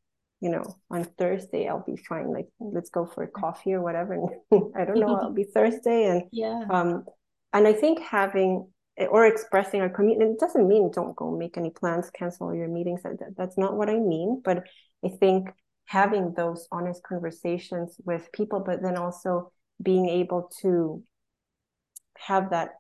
[0.40, 2.32] you know, on Thursday I'll be fine.
[2.32, 4.14] Like let's go for a coffee or whatever.
[4.14, 4.30] And
[4.76, 6.04] I don't know, I'll be Thursday.
[6.04, 6.64] And yeah.
[6.70, 7.04] Um,
[7.52, 8.68] and I think having
[9.10, 13.02] or expressing our commitment it doesn't mean don't go make any plans, cancel your meetings.
[13.02, 14.42] That, that's not what I mean.
[14.44, 14.64] But
[15.04, 15.50] I think
[15.86, 21.02] having those honest conversations with people, but then also being able to
[22.18, 22.70] have that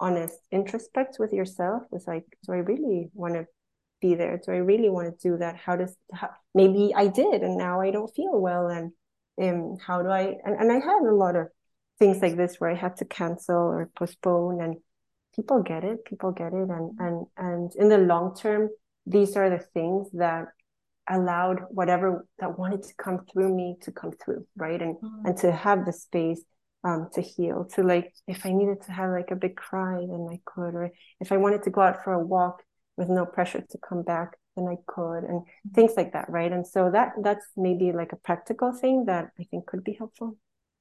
[0.00, 3.46] honest introspect with yourself was like, do I really want to
[4.00, 4.40] be there?
[4.44, 5.56] Do I really want to do that?
[5.56, 8.92] How does how, maybe I did and now I don't feel well and
[9.40, 11.48] um how do I and, and I had a lot of
[11.98, 14.76] things like this where I had to cancel or postpone and
[15.34, 18.70] people get it, people get it and and and in the long term
[19.06, 20.46] these are the things that
[21.08, 25.26] allowed whatever that wanted to come through me to come through right and mm-hmm.
[25.26, 26.42] and to have the space
[26.84, 30.28] um, to heal to like if i needed to have like a big cry then
[30.30, 32.62] i could or if i wanted to go out for a walk
[32.96, 35.42] with no pressure to come back then I could and
[35.74, 36.50] things like that, right?
[36.50, 40.36] And so that that's maybe like a practical thing that I think could be helpful.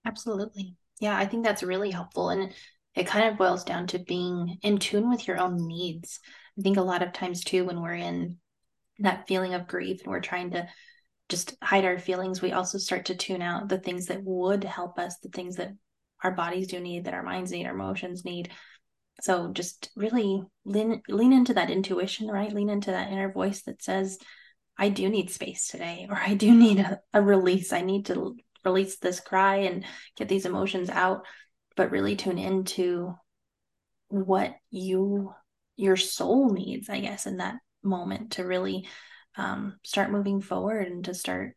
[0.05, 0.75] Absolutely.
[0.99, 2.53] Yeah, I think that's really helpful and
[2.95, 6.19] it kind of boils down to being in tune with your own needs.
[6.57, 8.37] I think a lot of times too when we're in
[8.99, 10.67] that feeling of grief and we're trying to
[11.29, 14.97] just hide our feelings, we also start to tune out the things that would help
[14.97, 15.73] us, the things that
[16.23, 18.49] our bodies do need, that our minds need, our emotions need.
[19.21, 22.53] So just really lean lean into that intuition, right?
[22.53, 24.19] Lean into that inner voice that says,
[24.77, 27.73] I do need space today, or I do need a, a release.
[27.73, 31.25] I need to release this cry and get these emotions out,
[31.75, 33.15] but really tune into
[34.09, 35.33] what you
[35.75, 38.87] your soul needs, I guess, in that moment to really
[39.35, 41.55] um, start moving forward and to start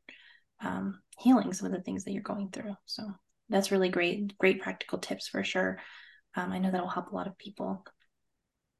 [0.62, 2.74] um, healing some of the things that you're going through.
[2.86, 3.04] So
[3.50, 5.78] that's really great, great practical tips for sure.
[6.34, 7.84] Um, I know that will help a lot of people.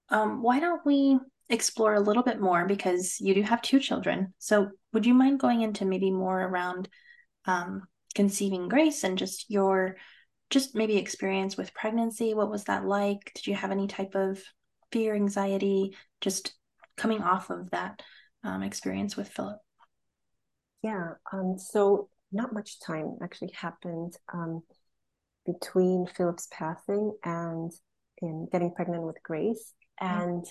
[0.09, 4.33] Um, why don't we explore a little bit more because you do have two children.
[4.39, 6.89] So would you mind going into maybe more around
[7.47, 7.83] um,
[8.15, 9.97] conceiving Grace and just your
[10.49, 12.35] just maybe experience with pregnancy?
[12.35, 13.33] What was that like?
[13.35, 14.41] Did you have any type of
[14.93, 16.55] fear, anxiety, just
[16.97, 18.03] coming off of that
[18.43, 19.59] um, experience with Philip?
[20.83, 21.15] Yeah.
[21.33, 24.63] Um, so not much time actually happened um,
[25.47, 27.73] between Philip's passing and
[28.23, 29.73] in getting pregnant with Grace.
[30.01, 30.45] And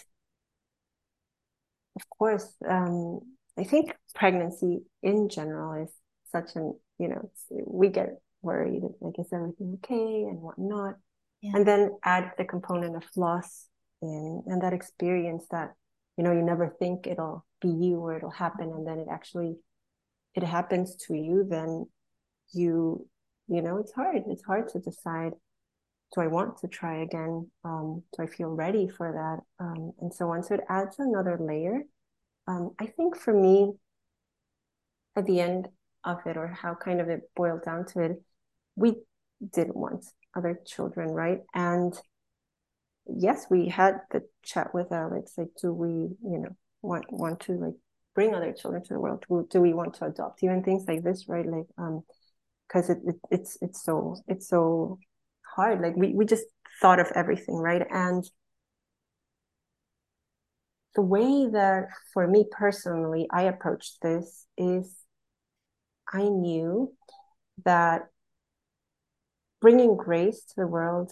[1.96, 3.20] of course, um,
[3.58, 5.92] I think pregnancy in general is
[6.32, 10.96] such an, you know, we get worried, like, is everything okay and whatnot?
[11.42, 11.52] Yeah.
[11.56, 13.68] And then add the component of loss
[14.02, 15.74] in and that experience that,
[16.18, 18.70] you know, you never think it'll be you or it'll happen.
[18.70, 19.58] And then it actually,
[20.36, 21.86] it happens to you, then
[22.54, 23.08] you
[23.48, 24.24] you know it's hard.
[24.28, 25.34] It's hard to decide
[26.16, 27.50] do i want to try again?
[27.64, 29.64] Um, do i feel ready for that?
[29.64, 30.44] Um, and so on.
[30.44, 31.82] So it adds another layer.
[32.48, 33.74] Um, i think for me
[35.16, 35.68] at the end
[36.04, 38.24] of it or how kind of it boiled down to it
[38.76, 38.96] we
[39.54, 41.42] didn't want other children right?
[41.54, 41.94] And
[43.06, 47.54] yes we had the chat with alex like do we you know want want to
[47.54, 47.74] like
[48.16, 49.24] bring other children to the world?
[49.28, 51.46] Do, do we want to adopt even things like this right?
[51.46, 52.04] Like um
[52.68, 55.00] because it, it, it's it's so it's so
[55.56, 55.82] hard.
[55.82, 56.46] Like we, we just
[56.82, 57.86] thought of everything right?
[57.90, 58.24] And
[60.96, 64.96] the way that for me personally i approached this is
[66.12, 66.92] i knew
[67.64, 68.08] that
[69.62, 71.12] bringing grace to the world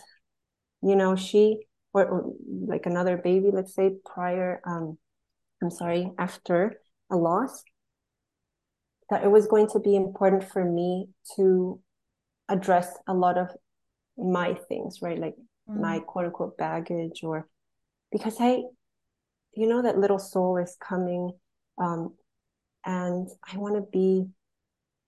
[0.82, 1.60] you know she
[1.94, 2.34] or, or
[2.66, 4.98] like another baby let's say prior um
[5.62, 6.80] i'm sorry after
[7.10, 7.64] a loss
[9.10, 11.80] that it was going to be important for me to
[12.50, 13.50] address a lot of
[14.18, 15.20] my things, right?
[15.20, 15.36] Like
[15.70, 15.80] mm.
[15.80, 17.48] my quote unquote baggage, or
[18.12, 18.64] because I,
[19.54, 21.32] you know, that little soul is coming.
[21.78, 22.16] Um,
[22.86, 24.28] and I want to be,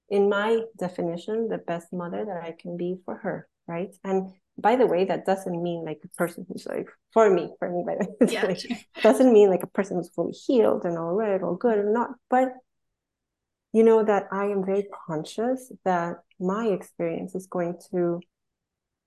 [0.10, 3.90] in my definition, the best mother that I can be for her, right?
[4.04, 7.70] And by the way, that doesn't mean like a person who's like for me, for
[7.70, 8.46] me, by the way, yeah.
[8.46, 11.94] like, doesn't mean like a person who's fully healed and all right, all good and
[11.94, 12.54] not, but
[13.74, 18.20] you know that I am very conscious that my experience is going to,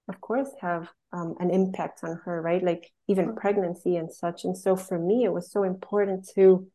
[0.08, 2.62] of course, have um, an impact on her, right?
[2.62, 3.38] Like even mm-hmm.
[3.38, 4.44] pregnancy and such.
[4.44, 6.68] And so for me, it was so important to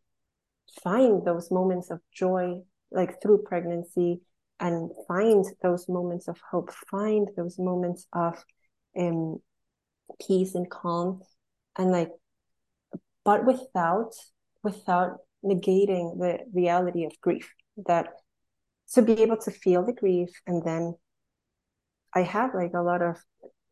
[0.84, 2.62] find those moments of joy,
[2.92, 4.22] like through pregnancy,
[4.60, 8.44] and find those moments of hope, find those moments of
[8.98, 9.40] um,
[10.26, 11.22] peace and calm,
[11.78, 12.12] and like,
[13.24, 14.14] but without
[14.64, 17.54] without negating the reality of grief
[17.86, 18.08] that
[18.94, 20.96] to be able to feel the grief and then
[22.16, 23.18] i have like a lot of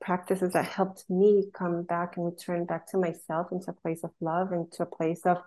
[0.01, 4.11] practices that helped me come back and return back to myself into a place of
[4.21, 5.38] love and to a place of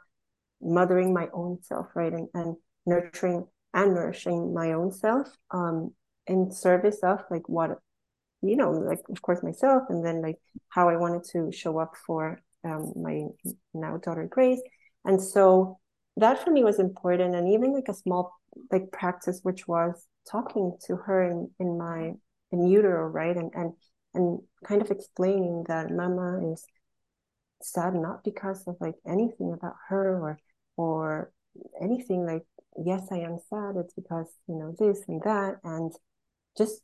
[0.61, 5.93] mothering my own self right and, and nurturing and nourishing my own self um
[6.27, 7.79] in service of like what
[8.42, 10.37] you know like of course myself and then like
[10.68, 13.24] how i wanted to show up for um, my
[13.74, 14.61] now daughter grace.
[15.05, 15.79] And so
[16.16, 18.34] that for me was important and even like a small
[18.72, 22.12] like practice which was talking to her in, in my
[22.51, 23.36] in utero right?
[23.36, 23.72] And and
[24.14, 26.64] and kind of explaining that mama is
[27.62, 30.39] sad not because of like anything about her or
[30.76, 31.32] or
[31.80, 32.45] anything like
[32.84, 33.76] yes i am sad.
[33.76, 35.57] It's because you know this and that.
[35.62, 35.93] And
[36.57, 36.82] just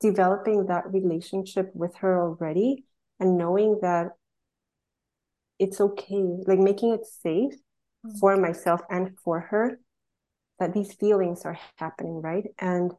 [0.00, 2.84] developing that relationship with her already
[3.18, 4.08] and knowing that
[5.58, 7.54] it's okay like making it safe
[8.06, 8.18] mm.
[8.20, 9.78] for myself and for her
[10.58, 12.44] that these feelings are happening, right?
[12.58, 12.92] And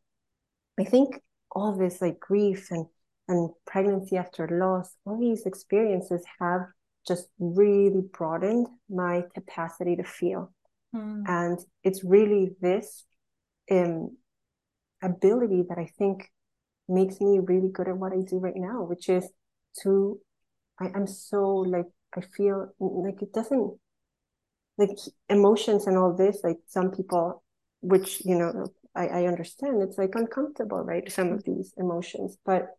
[0.80, 1.22] I think
[1.52, 2.86] all this like grief and
[3.28, 6.62] and pregnancy after loss, all these experiences have
[7.08, 10.52] just really broadened my capacity to feel.
[10.95, 11.24] Mm.
[11.28, 13.06] And it's really this
[13.70, 14.18] um,
[15.04, 16.32] ability that I think
[16.90, 19.30] makes me really good at what I do right now, which is
[19.84, 20.20] to,
[20.80, 21.86] I, I'm so like,
[22.16, 23.78] I feel like it doesn't,
[24.78, 24.98] like
[25.30, 27.44] emotions and all this, like some people,
[27.82, 31.12] which, you know, I, I understand, it's like uncomfortable, right?
[31.12, 32.70] Some of these emotions, but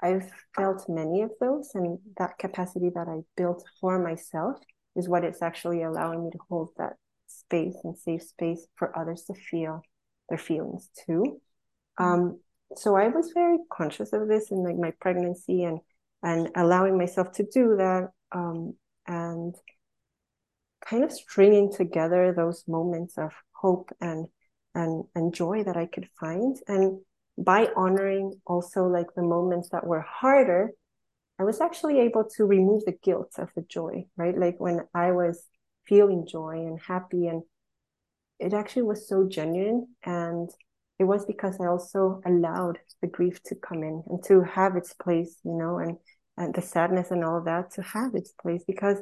[0.00, 4.58] I've felt many of those, and that capacity that I built for myself
[4.94, 6.94] is what it's actually allowing me to hold that
[7.26, 9.82] space and safe space for others to feel
[10.28, 11.40] their feelings too.
[11.98, 12.04] Mm-hmm.
[12.04, 12.40] Um,
[12.74, 15.80] so I was very conscious of this in like my pregnancy and
[16.22, 18.74] and allowing myself to do that um,
[19.06, 19.54] and
[20.84, 24.26] kind of stringing together those moments of hope and
[24.74, 26.56] and and joy that I could find.
[26.68, 27.00] And
[27.38, 30.72] by honoring also like the moments that were harder
[31.38, 34.36] I was actually able to remove the guilt of the joy right?
[34.36, 35.46] Like when I was
[35.84, 37.42] feeling joy and happy and
[38.38, 40.50] it actually was so genuine and
[40.98, 44.94] it was because I also allowed the grief to come in and to have its
[44.94, 45.96] place, you know, and
[46.38, 48.98] and the sadness and all that to have its place because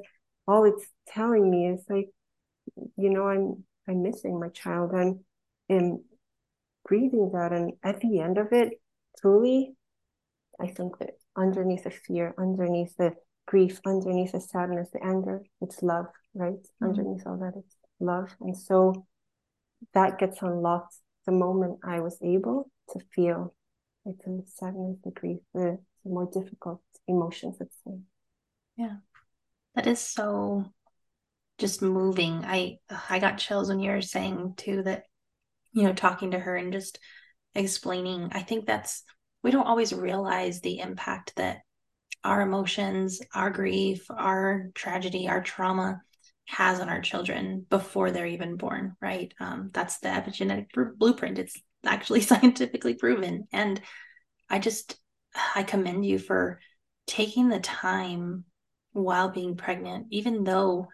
[0.47, 2.09] all it's telling me is like,
[2.97, 5.21] you know, I'm I'm missing my child and
[5.69, 6.05] am
[6.85, 7.53] grieving that.
[7.53, 8.81] And at the end of it,
[9.21, 9.75] truly,
[10.61, 13.15] I think that underneath the fear, underneath the
[13.47, 16.53] grief, underneath the sadness, the anger, it's love, right?
[16.53, 16.85] Mm-hmm.
[16.85, 18.35] Underneath all that, it's love.
[18.41, 19.07] And so
[19.93, 20.95] that gets unlocked
[21.27, 23.55] the moment I was able to feel
[24.05, 27.99] like the sadness, the grief, the, the more difficult emotions, let's say.
[28.77, 28.97] Yeah.
[29.75, 30.65] That is so
[31.59, 32.45] just moving.
[32.45, 35.05] I I got chills when you were saying too that,
[35.73, 36.99] you know, talking to her and just
[37.55, 38.31] explaining.
[38.33, 39.03] I think that's
[39.43, 41.59] we don't always realize the impact that
[42.23, 46.01] our emotions, our grief, our tragedy, our trauma
[46.47, 49.33] has on our children before they're even born, right?
[49.41, 50.67] Um, that's the epigenetic
[50.97, 51.39] blueprint.
[51.39, 53.49] It's actually scientifically proven.
[53.53, 53.81] And
[54.51, 54.97] I just,
[55.55, 56.61] I commend you for
[57.07, 58.45] taking the time
[58.93, 60.89] while being pregnant, even though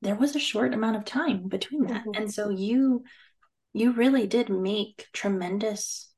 [0.00, 2.02] there was a short amount of time between that.
[2.02, 2.22] Mm-hmm.
[2.22, 3.04] And so you,
[3.72, 6.10] you really did make tremendous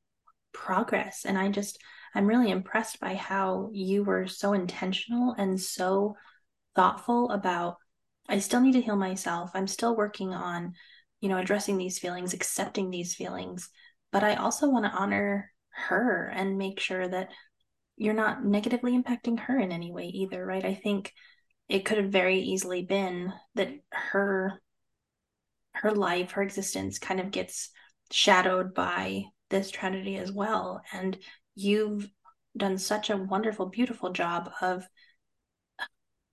[0.53, 1.25] progress.
[1.25, 1.79] And I just,
[2.13, 6.15] I'm really impressed by how you were so intentional and so
[6.75, 7.77] thoughtful about
[8.27, 9.51] I still need to heal myself.
[9.53, 10.73] I'm still working on,
[11.21, 13.69] you know, addressing these feelings, accepting these feelings,
[14.11, 17.29] but I also want to honor her and make sure that
[17.97, 20.65] you're not negatively impacting her in any way either, right?
[20.65, 21.13] I think
[21.69, 24.61] it could have very easily been that her
[25.73, 27.69] her life, her existence kind of gets
[28.11, 30.81] shadowed by this tragedy as well.
[30.93, 31.17] And
[31.53, 32.07] you've
[32.55, 34.87] done such a wonderful, beautiful job of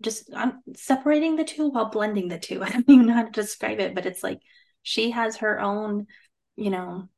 [0.03, 2.63] just I'm separating the two while blending the two.
[2.65, 4.41] I don't even know how to describe it, but it's like
[4.83, 6.07] she has her own,
[6.57, 7.09] you know,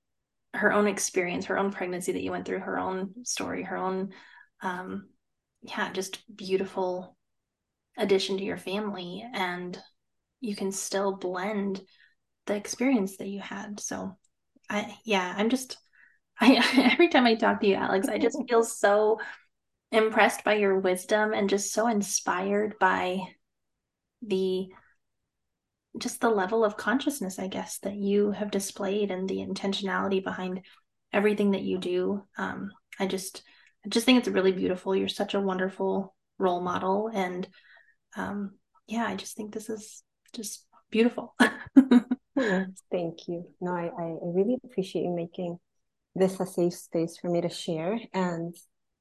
[0.54, 4.12] her own experience, her own pregnancy that you went through, her own story, her own
[4.62, 5.08] um
[5.62, 7.16] yeah, just beautiful
[7.96, 9.80] addition to your family and
[10.40, 11.80] you can still blend
[12.46, 13.80] the experience that you had.
[13.80, 14.16] So
[14.68, 15.78] I yeah, I'm just
[16.40, 19.20] I every time I talk to you, Alex, I just feel so
[19.94, 23.20] impressed by your wisdom and just so inspired by
[24.22, 24.68] the
[25.98, 30.60] just the level of consciousness i guess that you have displayed and the intentionality behind
[31.14, 32.22] everything that you do.
[32.36, 33.42] Um, i just
[33.86, 34.94] i just think it's really beautiful.
[34.94, 37.48] You're such a wonderful role model and
[38.16, 38.56] um,
[38.88, 40.02] yeah i just think this is
[40.34, 41.34] just beautiful.
[42.36, 43.46] Thank you.
[43.60, 45.58] No I, I really appreciate you making
[46.16, 48.54] this a safe space for me to share and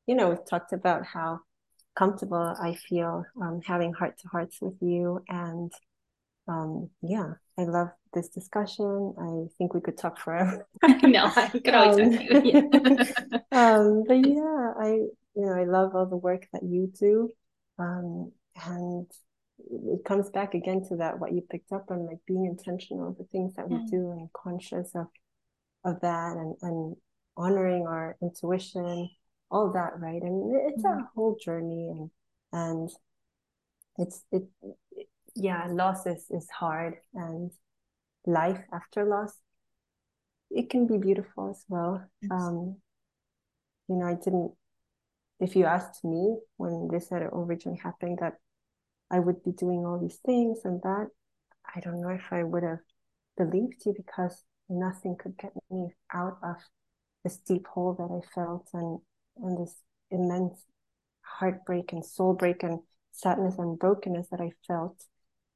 [0.08, 1.40] you know, we've talked about how
[1.96, 5.24] comfortable I feel um, having heart to hearts with you.
[5.30, 5.72] And
[6.48, 9.14] um, yeah, I love this discussion.
[9.20, 10.68] I think we could talk forever.
[11.04, 12.70] Know, I could always um, talk to you.
[13.52, 14.90] um, but yeah, I,
[15.36, 17.30] you know, I love all the work that you do.
[17.78, 18.32] Um,
[18.66, 19.08] and
[19.70, 23.26] it comes back again to that, what you picked up on, like being intentional, the
[23.26, 25.08] things that we do and conscious of,
[25.86, 26.96] of that and, and
[27.38, 29.10] honoring our intuition
[29.54, 31.00] all that right and it's mm-hmm.
[31.00, 32.10] a whole journey and
[32.52, 32.90] and
[34.00, 34.44] it's it,
[35.36, 37.52] yeah loss is is hard and
[38.26, 39.34] life after loss
[40.50, 42.32] it can be beautiful as well yes.
[42.32, 42.78] um
[43.88, 44.52] you know i didn't
[45.40, 48.34] if you asked me when this had originally happened that
[49.12, 51.08] i would be doing all these things and that
[51.76, 52.80] i don't know if i would have
[53.38, 56.56] believed you because nothing could get me out of
[57.24, 59.00] this deep hole that i felt and
[59.38, 59.76] and this
[60.12, 60.64] immense
[61.22, 62.80] heartbreak and soul break and
[63.12, 65.04] sadness and brokenness that I felt.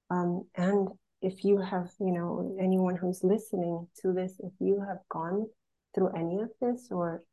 [0.10, 0.90] Um, and
[1.22, 5.48] if you have, you know, anyone who's listening to this, if you have gone
[5.94, 7.24] through any of this, or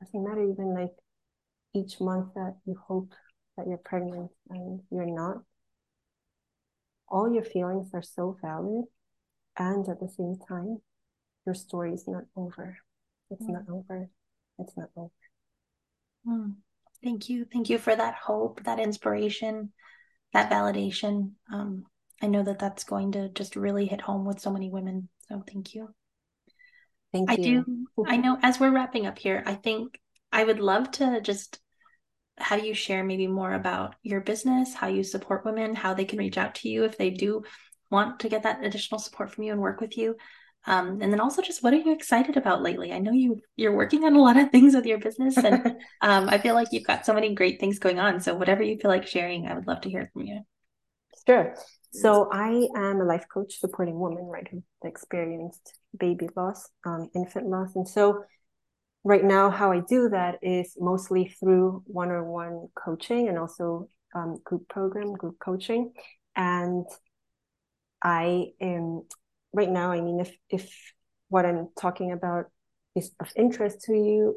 [0.00, 0.92] doesn't matter, even like
[1.74, 3.12] each month that you hope
[3.56, 5.38] that you're pregnant and you're not,
[7.08, 8.84] all your feelings are so valid.
[9.56, 10.78] And at the same time,
[11.46, 12.76] your story is not over.
[13.30, 13.52] It's mm.
[13.52, 14.08] not over.
[14.58, 15.10] It's not over.
[16.26, 16.54] Mm.
[17.02, 17.46] Thank you.
[17.52, 19.72] Thank you for that hope, that inspiration,
[20.32, 21.32] that validation.
[21.52, 21.84] Um,
[22.22, 25.08] I know that that's going to just really hit home with so many women.
[25.28, 25.88] So thank you.
[27.12, 27.36] Thank you.
[27.36, 27.64] I you.
[27.64, 28.04] do.
[28.06, 30.00] I know as we're wrapping up here, I think
[30.32, 31.60] I would love to just
[32.38, 36.18] have you share maybe more about your business, how you support women, how they can
[36.18, 37.44] reach out to you if they do
[37.90, 40.16] want to get that additional support from you and work with you.
[40.66, 42.92] Um, and then also just what are you excited about lately?
[42.92, 46.28] I know you you're working on a lot of things with your business and um,
[46.28, 48.20] I feel like you've got so many great things going on.
[48.20, 50.40] So whatever you feel like sharing, I would love to hear from you.
[51.26, 51.54] Sure.
[51.92, 57.46] So I am a life coach supporting women, right, who experienced baby loss, um, infant
[57.46, 57.76] loss.
[57.76, 58.24] And so
[59.04, 64.68] right now, how I do that is mostly through one-on-one coaching and also um, group
[64.68, 65.92] program, group coaching.
[66.34, 66.84] And
[68.02, 69.04] I am
[69.54, 70.70] right now, I mean, if if
[71.28, 72.46] what I'm talking about
[72.94, 74.36] is of interest to you,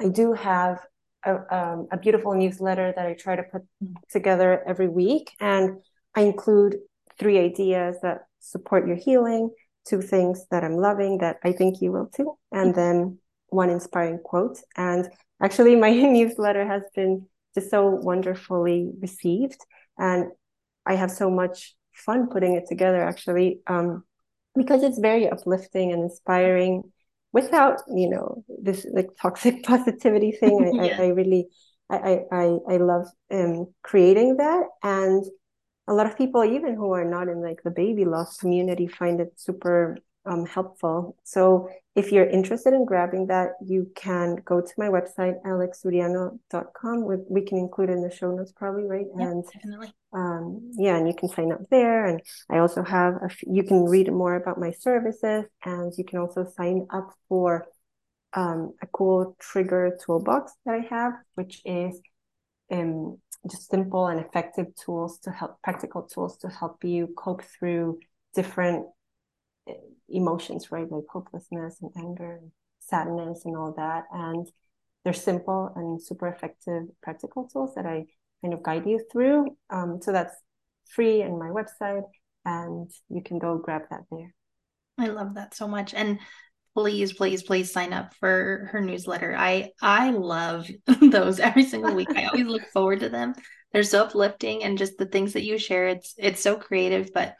[0.00, 0.78] I do have
[1.24, 3.62] a, um, a beautiful newsletter that I try to put
[4.10, 5.80] together every week, and
[6.14, 6.76] I include
[7.18, 9.50] three ideas that support your healing,
[9.86, 14.20] two things that I'm loving that I think you will too, and then one inspiring
[14.24, 14.58] quote.
[14.76, 15.08] And
[15.42, 19.60] actually, my newsletter has been just so wonderfully received,
[19.98, 20.26] and
[20.86, 23.02] I have so much fun putting it together.
[23.02, 24.04] Actually, um,
[24.58, 26.82] because it's very uplifting and inspiring
[27.32, 30.96] without you know this like toxic positivity thing I, yeah.
[30.98, 31.48] I, I, really
[31.90, 35.24] I, I i love um creating that and
[35.86, 39.20] a lot of people even who are not in like the baby loss community find
[39.20, 39.96] it super
[40.28, 41.16] um, helpful.
[41.24, 47.04] So if you're interested in grabbing that, you can go to my website, alexsuriano.com.
[47.04, 49.06] We, we can include in the show notes probably, right?
[49.16, 49.92] Yep, and definitely.
[50.12, 52.06] Um, yeah, and you can sign up there.
[52.06, 52.20] And
[52.50, 56.46] I also have, a, you can read more about my services and you can also
[56.56, 57.66] sign up for
[58.34, 61.98] um, a cool trigger toolbox that I have, which is
[62.70, 63.18] um,
[63.50, 67.98] just simple and effective tools to help, practical tools to help you cope through
[68.34, 68.86] different
[70.08, 70.90] emotions, right?
[70.90, 72.50] Like hopelessness and anger and
[72.80, 74.04] sadness and all that.
[74.12, 74.46] And
[75.04, 78.06] they're simple and super effective practical tools that I
[78.42, 79.56] kind of guide you through.
[79.70, 80.34] Um, so that's
[80.90, 82.04] free in my website
[82.44, 84.34] and you can go grab that there.
[84.98, 85.94] I love that so much.
[85.94, 86.18] And
[86.74, 89.34] please, please, please sign up for her newsletter.
[89.36, 90.68] I I love
[91.00, 92.08] those every single week.
[92.14, 93.34] I always look forward to them.
[93.72, 95.88] They're so uplifting and just the things that you share.
[95.88, 97.34] It's it's so creative, but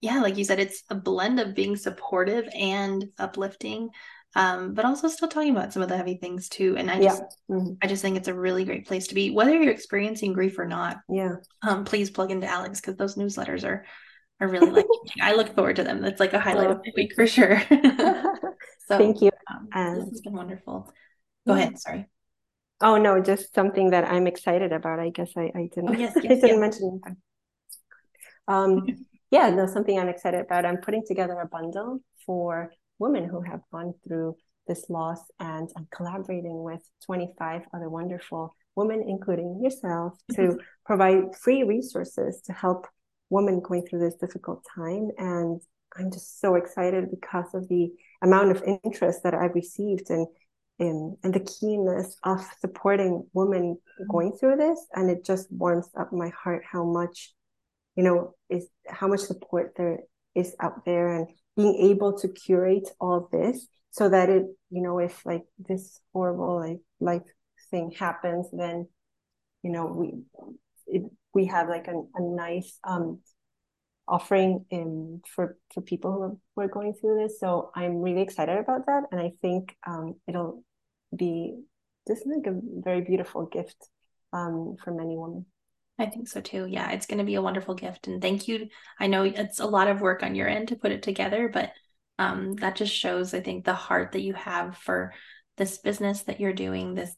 [0.00, 3.90] yeah, like you said, it's a blend of being supportive and uplifting,
[4.36, 6.76] um, but also still talking about some of the heavy things too.
[6.76, 7.56] And I just, yeah.
[7.56, 7.72] mm-hmm.
[7.82, 10.66] I just think it's a really great place to be, whether you're experiencing grief or
[10.66, 10.98] not.
[11.08, 11.36] Yeah.
[11.62, 13.84] Um, please plug into Alex because those newsletters are,
[14.40, 14.86] are really like,
[15.20, 16.04] I look forward to them.
[16.04, 17.60] It's like a highlight oh, of the week for sure.
[17.68, 19.30] so thank you.
[19.50, 20.92] Um, and this has been wonderful.
[21.46, 21.62] Go yeah.
[21.62, 21.78] ahead.
[21.80, 22.06] Sorry.
[22.80, 25.00] Oh no, just something that I'm excited about.
[25.00, 26.58] I guess I, I didn't, oh, yes, yes, I didn't yes.
[26.60, 27.00] mention.
[28.46, 28.86] Um,
[29.30, 30.64] yeah, no, something I'm excited about.
[30.64, 35.88] I'm putting together a bundle for women who have gone through this loss, and I'm
[35.90, 40.56] collaborating with 25 other wonderful women, including yourself, to mm-hmm.
[40.84, 42.86] provide free resources to help
[43.30, 45.10] women going through this difficult time.
[45.18, 45.60] And
[45.96, 47.90] I'm just so excited because of the
[48.22, 50.26] amount of interest that I've received and
[50.80, 54.10] and, and the keenness of supporting women mm-hmm.
[54.12, 54.78] going through this.
[54.94, 57.32] And it just warms up my heart how much
[57.98, 59.98] you know is how much support there
[60.36, 61.26] is out there and
[61.56, 66.60] being able to curate all this so that it you know if like this horrible
[66.60, 67.28] like life
[67.72, 68.86] thing happens then
[69.64, 70.22] you know we
[70.86, 71.02] it,
[71.34, 73.18] we have like a, a nice um
[74.06, 77.40] offering in for for people who are, who are going through this.
[77.40, 79.02] So i'm really excited about that.
[79.10, 80.62] And i think um it'll
[81.14, 81.56] be
[82.06, 83.88] just like a very beautiful gift
[84.32, 85.44] um for many women
[85.98, 86.66] I think so too.
[86.66, 88.06] Yeah, it's going to be a wonderful gift.
[88.06, 88.68] And thank you.
[89.00, 91.72] I know it's a lot of work on your end to put it together, but
[92.18, 95.12] um, that just shows, I think, the heart that you have for
[95.56, 97.14] this business that you're doing, this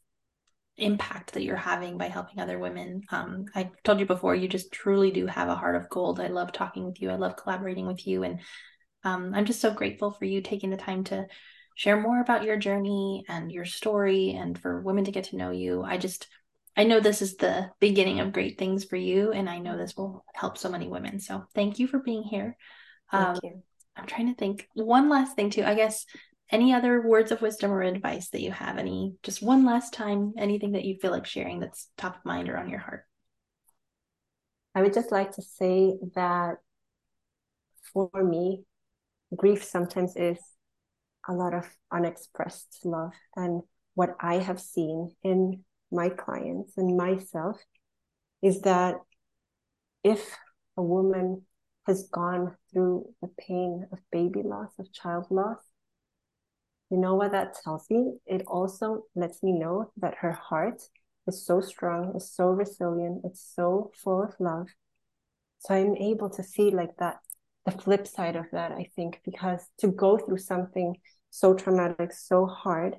[0.76, 3.02] impact that you're having by helping other women.
[3.10, 6.20] Um, I told you before, you just truly do have a heart of gold.
[6.20, 7.10] I love talking with you.
[7.10, 8.22] I love collaborating with you.
[8.22, 8.40] And
[9.04, 11.26] um, I'm just so grateful for you taking the time to
[11.74, 15.50] share more about your journey and your story and for women to get to know
[15.50, 15.82] you.
[15.82, 16.28] I just,
[16.76, 19.96] I know this is the beginning of great things for you, and I know this
[19.96, 21.20] will help so many women.
[21.20, 22.56] So thank you for being here.
[23.10, 23.62] Thank um, you.
[23.96, 25.64] I'm trying to think one last thing too.
[25.64, 26.06] I guess
[26.50, 28.78] any other words of wisdom or advice that you have?
[28.78, 32.48] Any just one last time, anything that you feel like sharing that's top of mind
[32.48, 33.04] or on your heart?
[34.74, 36.56] I would just like to say that
[37.92, 38.64] for me,
[39.34, 40.38] grief sometimes is
[41.28, 43.12] a lot of unexpressed love.
[43.36, 43.62] And
[43.94, 47.62] what I have seen in my clients and myself
[48.42, 48.96] is that
[50.02, 50.36] if
[50.76, 51.42] a woman
[51.86, 55.58] has gone through the pain of baby loss, of child loss,
[56.90, 58.14] you know what that tells me?
[58.26, 60.82] It also lets me know that her heart
[61.26, 64.68] is so strong, is so resilient, it's so full of love.
[65.60, 67.18] So I'm able to see like that,
[67.66, 70.96] the flip side of that, I think, because to go through something
[71.30, 72.96] so traumatic, so hard,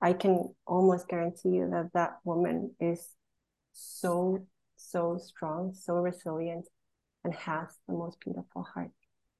[0.00, 3.14] I can almost guarantee you that that woman is
[3.72, 6.68] so, so strong, so resilient,
[7.24, 8.90] and has the most beautiful heart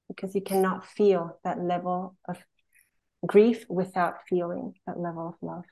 [0.08, 2.38] because you cannot feel that level of
[3.26, 5.64] grief without feeling that level of love.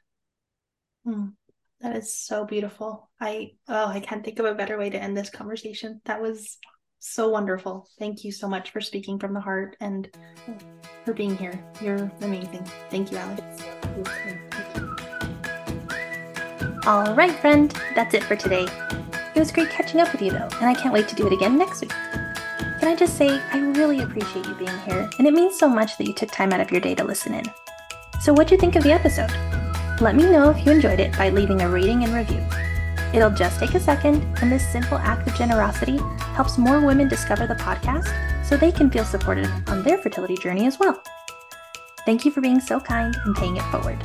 [1.07, 1.35] Mm,
[1.81, 3.11] that is so beautiful.
[3.21, 6.01] I oh, I can't think of a better way to end this conversation.
[6.05, 6.59] That was
[7.05, 7.89] so wonderful.
[7.99, 10.09] Thank you so much for speaking from the heart and
[11.05, 11.63] for being here.
[11.81, 12.65] You're amazing.
[12.91, 13.43] Thank you, Alex.
[16.87, 18.67] All right, friend, that's it for today.
[19.35, 21.33] It was great catching up with you, though, and I can't wait to do it
[21.33, 21.91] again next week.
[21.91, 25.97] Can I just say, I really appreciate you being here, and it means so much
[25.99, 27.45] that you took time out of your day to listen in.
[28.21, 29.31] So, what'd you think of the episode?
[30.01, 32.45] Let me know if you enjoyed it by leaving a rating and review.
[33.15, 35.99] It'll just take a second, and this simple act of generosity
[36.35, 38.13] helps more women discover the podcast
[38.45, 41.01] so they can feel supported on their fertility journey as well.
[42.05, 43.99] Thank you for being so kind and paying it forward.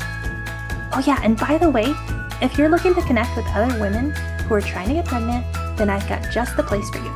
[0.94, 1.92] Oh, yeah, and by the way,
[2.40, 4.12] if you're looking to connect with other women
[4.46, 5.44] who are trying to get pregnant,
[5.76, 7.14] then I've got just the place for you.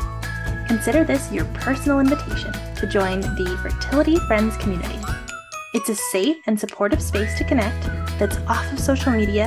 [0.67, 4.99] Consider this your personal invitation to join the Fertility Friends community.
[5.75, 7.83] It's a safe and supportive space to connect
[8.17, 9.45] that's off of social media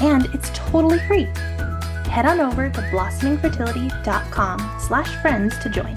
[0.00, 1.26] and it's totally free.
[2.08, 5.96] Head on over to blossomingfertility.com slash friends to join.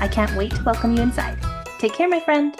[0.00, 1.38] I can't wait to welcome you inside.
[1.78, 2.54] Take care, my friend.